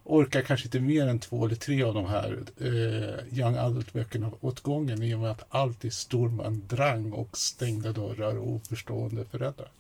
orkar 0.04 0.42
kanske 0.42 0.68
inte 0.68 0.80
mer 0.80 1.08
än 1.08 1.20
två 1.20 1.46
eller 1.46 1.56
tre 1.56 1.84
av 1.84 1.94
de 1.94 2.06
här 2.06 2.40
eh, 2.58 3.40
young 3.40 3.56
adult-böckerna 3.56 4.32
åt 4.42 4.60
gången 4.60 5.04
i 5.04 5.16
och 5.16 5.20
med 5.20 5.32
att 5.32 5.46
allt 5.50 5.86
är 5.86 5.90
storm 5.90 6.62
drang 6.68 7.14
och 7.14 7.38
stängda 7.38 7.92
dörrar 7.92 8.38
och 8.38 8.48
oförstående 8.48 9.26
föräldrar. 9.26 9.72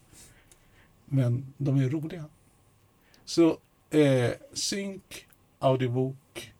Men 1.06 1.54
de 1.58 1.78
är 1.78 1.90
roliga. 1.90 2.26
Så 3.30 3.58
eh, 3.90 4.32
synk, 4.54 5.28
audiobok. 5.60 6.54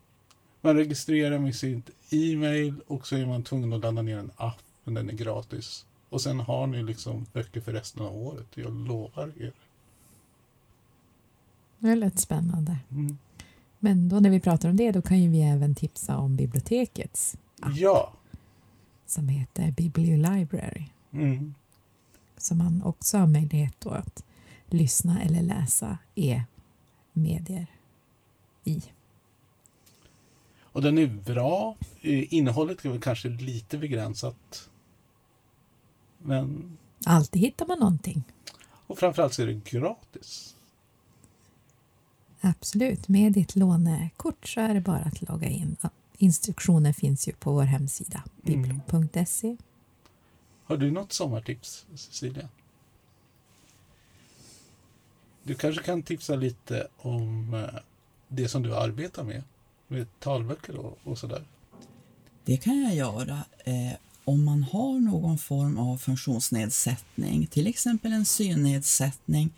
Man 0.60 0.76
registrerar 0.76 1.38
med 1.38 1.56
sitt 1.56 1.90
e-mail 2.10 2.74
och 2.86 3.06
så 3.06 3.16
är 3.16 3.26
man 3.26 3.42
tvungen 3.42 3.72
att 3.72 3.80
ladda 3.80 4.02
ner 4.02 4.18
en 4.18 4.30
app, 4.36 4.62
men 4.84 4.94
den 4.94 5.10
är 5.10 5.14
gratis. 5.14 5.86
Och 6.08 6.20
sen 6.20 6.40
har 6.40 6.66
ni 6.66 6.82
liksom 6.82 7.26
böcker 7.32 7.60
för 7.60 7.72
resten 7.72 8.02
av 8.02 8.16
året. 8.16 8.46
Jag 8.54 8.72
lovar 8.88 9.32
er. 9.42 9.52
Det 11.78 11.94
lät 11.94 12.18
spännande. 12.18 12.76
Mm. 12.90 13.18
Men 13.78 14.08
då 14.08 14.20
när 14.20 14.30
vi 14.30 14.40
pratar 14.40 14.68
om 14.70 14.76
det 14.76 14.92
då 14.92 15.02
kan 15.02 15.22
ju 15.22 15.28
vi 15.30 15.42
även 15.42 15.74
tipsa 15.74 16.16
om 16.18 16.36
bibliotekets 16.36 17.36
Ja. 17.76 18.12
som 19.06 19.28
heter 19.28 19.70
Bibliolibrary 19.72 20.84
Mm. 21.12 21.54
som 22.36 22.58
man 22.58 22.82
också 22.82 23.18
har 23.18 23.26
möjlighet 23.26 23.86
att 23.86 24.24
lyssna 24.66 25.22
eller 25.22 25.42
läsa 25.42 25.98
e-medier 27.14 27.66
i. 28.64 28.82
Och 30.62 30.82
den 30.82 30.98
är 30.98 31.06
bra. 31.06 31.76
Eh, 32.00 32.34
Innehållet 32.34 32.84
är 32.84 32.88
väl 32.90 33.00
kanske 33.00 33.28
lite 33.28 33.78
begränsat. 33.78 34.68
Men, 36.18 36.76
Alltid 37.06 37.42
hittar 37.42 37.66
man 37.66 37.78
någonting. 37.78 38.22
och 38.86 38.98
framförallt 38.98 39.34
så 39.34 39.42
är 39.42 39.46
det 39.46 39.64
gratis. 39.70 40.56
Absolut, 42.40 43.08
med 43.08 43.32
ditt 43.32 43.56
lånekort 43.56 44.48
så 44.48 44.60
är 44.60 44.74
det 44.74 44.80
bara 44.80 44.98
att 45.02 45.22
logga 45.28 45.48
in 45.48 45.76
instruktioner 46.18 46.92
finns 46.92 47.28
ju 47.28 47.32
på 47.32 47.52
vår 47.52 47.62
hemsida, 47.62 48.22
Mm. 48.46 48.62
biblo.se. 48.62 49.56
Har 50.64 50.76
du 50.76 50.90
något 50.90 51.12
sommartips, 51.12 51.86
Cecilia? 51.94 52.48
Du 55.42 55.54
kanske 55.54 55.82
kan 55.82 56.02
tipsa 56.02 56.36
lite 56.36 56.88
om 56.96 57.54
eh, 57.54 57.80
det 58.28 58.48
som 58.48 58.62
du 58.62 58.76
arbetar 58.76 59.24
med, 59.24 59.42
med 59.88 60.06
talböcker 60.18 60.76
och, 60.76 60.98
och 61.04 61.18
sådär. 61.18 61.44
Det 62.44 62.56
kan 62.56 62.82
jag 62.82 62.94
göra. 62.94 63.44
Eh, 63.64 63.92
om 64.24 64.44
man 64.44 64.62
har 64.62 65.00
någon 65.00 65.38
form 65.38 65.78
av 65.78 65.96
funktionsnedsättning, 65.96 67.46
till 67.46 67.66
exempel 67.66 68.12
en 68.12 68.24
synnedsättning, 68.24 69.52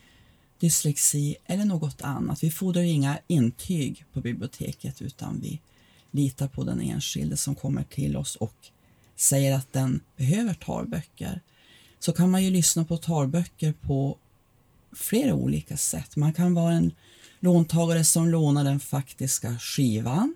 dyslexi 0.59 1.37
eller 1.47 1.65
något 1.65 2.03
annat. 2.03 2.43
Vi 2.43 2.51
fordrar 2.51 2.83
inga 2.83 3.19
intyg 3.27 4.05
på 4.13 4.21
biblioteket 4.21 5.03
utan 5.03 5.41
vi 5.41 5.61
litar 6.11 6.49
på 6.49 6.65
den 6.65 6.81
enskilde 6.81 7.37
som 7.37 7.55
kommer 7.55 7.85
till 7.85 8.17
oss 8.17 8.37
och 8.37 8.55
säger 9.17 9.57
att 9.57 9.73
den 9.73 10.01
behöver 10.17 10.55
talböcker. 10.55 11.41
Så 11.99 12.13
kan 12.13 12.31
man 12.31 12.45
ju 12.45 12.51
lyssna 12.51 12.85
på 12.85 12.97
talböcker 12.97 13.73
på 13.73 14.19
flera 14.93 15.35
olika 15.35 15.77
sätt. 15.77 16.17
Man 16.17 16.33
kan 16.33 16.55
vara 16.55 16.73
en 16.73 16.93
låntagare 17.41 18.05
som 18.05 18.29
lånar 18.29 18.65
den 18.65 18.81
faktiska 18.81 19.59
skivan 19.59 20.35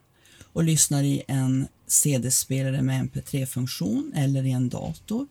och 0.52 0.64
lyssnar 0.64 1.02
i 1.02 1.22
en 1.28 1.68
CD-spelare 1.86 2.82
med 2.82 3.10
MP3-funktion 3.10 4.12
eller 4.16 4.46
i 4.46 4.50
en 4.50 4.68
dator 4.68 5.26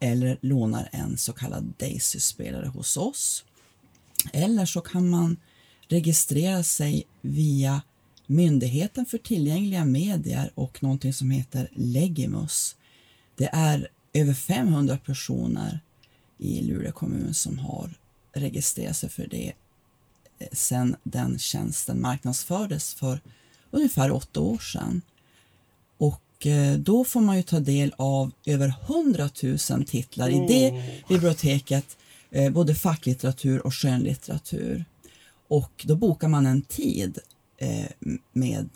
eller 0.00 0.38
lånar 0.40 0.88
en 0.92 1.18
så 1.18 1.32
kallad 1.32 1.72
Daisy-spelare 1.78 2.66
hos 2.66 2.96
oss. 2.96 3.44
Eller 4.32 4.66
så 4.66 4.80
kan 4.80 5.10
man 5.10 5.36
registrera 5.88 6.62
sig 6.62 7.06
via 7.20 7.82
Myndigheten 8.30 9.06
för 9.06 9.18
tillgängliga 9.18 9.84
medier 9.84 10.50
och 10.54 10.82
någonting 10.82 11.12
som 11.12 11.30
heter 11.30 11.68
Legimus. 11.72 12.76
Det 13.36 13.50
är 13.52 13.88
över 14.12 14.34
500 14.34 14.98
personer 14.98 15.80
i 16.38 16.62
Luleå 16.62 16.92
kommun 16.92 17.34
som 17.34 17.58
har 17.58 17.97
registrerat 18.40 18.96
sig 18.96 19.08
för 19.08 19.26
det 19.26 19.52
eh, 20.38 20.48
sedan 20.52 20.96
den 21.02 21.38
tjänsten 21.38 22.00
marknadsfördes 22.00 22.94
för 22.94 23.20
ungefär 23.70 24.10
åtta 24.10 24.40
år 24.40 24.58
sedan. 24.58 25.02
Och 25.98 26.46
eh, 26.46 26.78
då 26.78 27.04
får 27.04 27.20
man 27.20 27.36
ju 27.36 27.42
ta 27.42 27.60
del 27.60 27.94
av 27.96 28.32
över 28.46 28.74
100 28.88 29.30
000 29.70 29.84
titlar 29.84 30.28
i 30.28 30.46
det 30.48 30.82
biblioteket, 31.08 31.96
eh, 32.30 32.52
både 32.52 32.74
facklitteratur 32.74 33.66
och 33.66 33.74
skönlitteratur. 33.74 34.84
Och 35.48 35.84
då 35.86 35.96
bokar 35.96 36.28
man 36.28 36.46
en 36.46 36.62
tid 36.62 37.18
med, 38.32 38.68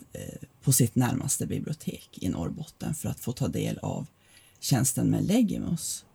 på 0.63 0.71
sitt 0.71 0.95
närmaste 0.95 1.45
bibliotek 1.45 2.09
i 2.11 2.29
Norrbotten 2.29 2.93
för 2.93 3.09
att 3.09 3.19
få 3.19 3.31
ta 3.31 3.47
del 3.47 3.77
av 3.77 4.05
tjänsten 4.59 5.07
med 5.07 5.23
Legimus. 5.23 6.05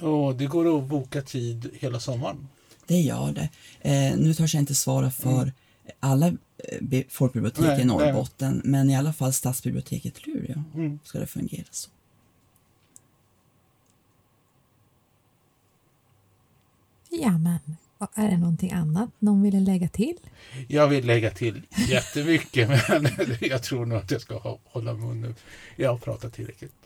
Och 0.00 0.36
det 0.36 0.46
går 0.46 0.78
att 0.78 0.84
boka 0.84 1.22
tid 1.22 1.70
hela 1.74 2.00
sommaren. 2.00 2.48
Det 2.86 3.00
gör 3.00 3.32
det. 3.32 3.48
Eh, 3.80 4.16
nu 4.16 4.34
törs 4.34 4.54
jag 4.54 4.62
inte 4.62 4.74
svara 4.74 5.10
för 5.10 5.42
mm. 5.42 5.52
alla 6.00 6.26
eh, 6.58 7.04
folkbibliotek 7.08 7.64
nej, 7.64 7.80
i 7.80 7.84
Norrbotten, 7.84 8.52
nej. 8.52 8.62
men 8.64 8.90
i 8.90 8.96
alla 8.96 9.12
fall 9.12 9.32
stadsbiblioteket 9.32 10.26
Luleå 10.26 10.62
mm. 10.74 10.98
ska 11.04 11.18
det 11.18 11.26
fungera 11.26 11.66
så. 11.70 11.90
Ja, 17.10 17.38
men 17.38 17.58
är 18.14 18.30
det 18.30 18.36
någonting 18.36 18.72
annat 18.72 19.10
någon 19.18 19.42
ville 19.42 19.60
lägga 19.60 19.88
till? 19.88 20.16
Jag 20.68 20.88
vill 20.88 21.06
lägga 21.06 21.30
till 21.30 21.62
jättemycket, 21.88 22.68
men 22.88 23.36
jag 23.40 23.62
tror 23.62 23.86
nog 23.86 23.98
att 23.98 24.10
jag 24.10 24.20
ska 24.20 24.58
hålla 24.64 24.94
mun 24.94 25.20
nu. 25.20 25.34
Jag 25.76 25.90
har 25.90 25.98
pratat 25.98 26.32
tillräckligt. 26.32 26.83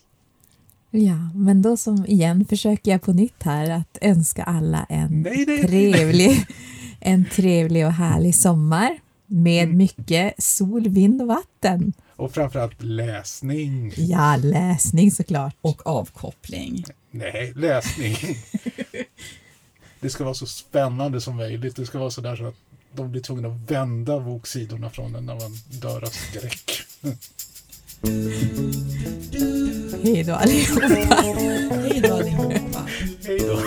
Ja, 0.90 1.30
men 1.34 1.62
då 1.62 1.76
som 1.76 2.06
igen 2.06 2.44
försöker 2.44 2.90
jag 2.90 3.02
på 3.02 3.12
nytt 3.12 3.42
här 3.42 3.70
att 3.70 3.98
önska 4.00 4.42
alla 4.42 4.86
en, 4.88 5.22
nej, 5.22 5.44
nej, 5.46 5.62
trevlig, 5.62 6.28
nej. 6.28 6.46
en 7.00 7.24
trevlig 7.24 7.86
och 7.86 7.92
härlig 7.92 8.34
sommar 8.34 8.98
med 9.26 9.64
mm. 9.64 9.76
mycket 9.76 10.42
sol, 10.42 10.88
vind 10.88 11.22
och 11.22 11.28
vatten. 11.28 11.92
Och 12.16 12.34
framförallt 12.34 12.82
läsning. 12.82 13.92
Ja, 13.96 14.36
läsning 14.36 15.10
såklart. 15.10 15.56
Och 15.60 15.86
avkoppling. 15.86 16.84
Nej, 17.10 17.52
läsning. 17.56 18.16
det 20.00 20.10
ska 20.10 20.24
vara 20.24 20.34
så 20.34 20.46
spännande 20.46 21.20
som 21.20 21.36
möjligt. 21.36 21.76
Det 21.76 21.86
ska 21.86 21.98
vara 21.98 22.10
så 22.10 22.20
där 22.20 22.36
så 22.36 22.46
att 22.46 22.56
de 22.92 23.10
blir 23.10 23.22
tvungna 23.22 23.48
att 23.48 23.70
vända 23.70 24.20
boksidorna 24.20 24.90
från 24.90 25.12
den 25.12 25.26
när 25.26 25.34
man 25.34 25.80
dör 25.80 26.04
av 26.04 26.10
skräck. 26.10 26.70
Hej 30.02 30.24
då 30.24 30.34
allihopa. 30.34 30.86
Hej 30.86 32.00
då 32.02 32.14
allihopa. 32.14 32.86
Hej 33.26 33.38
då. 33.38 33.58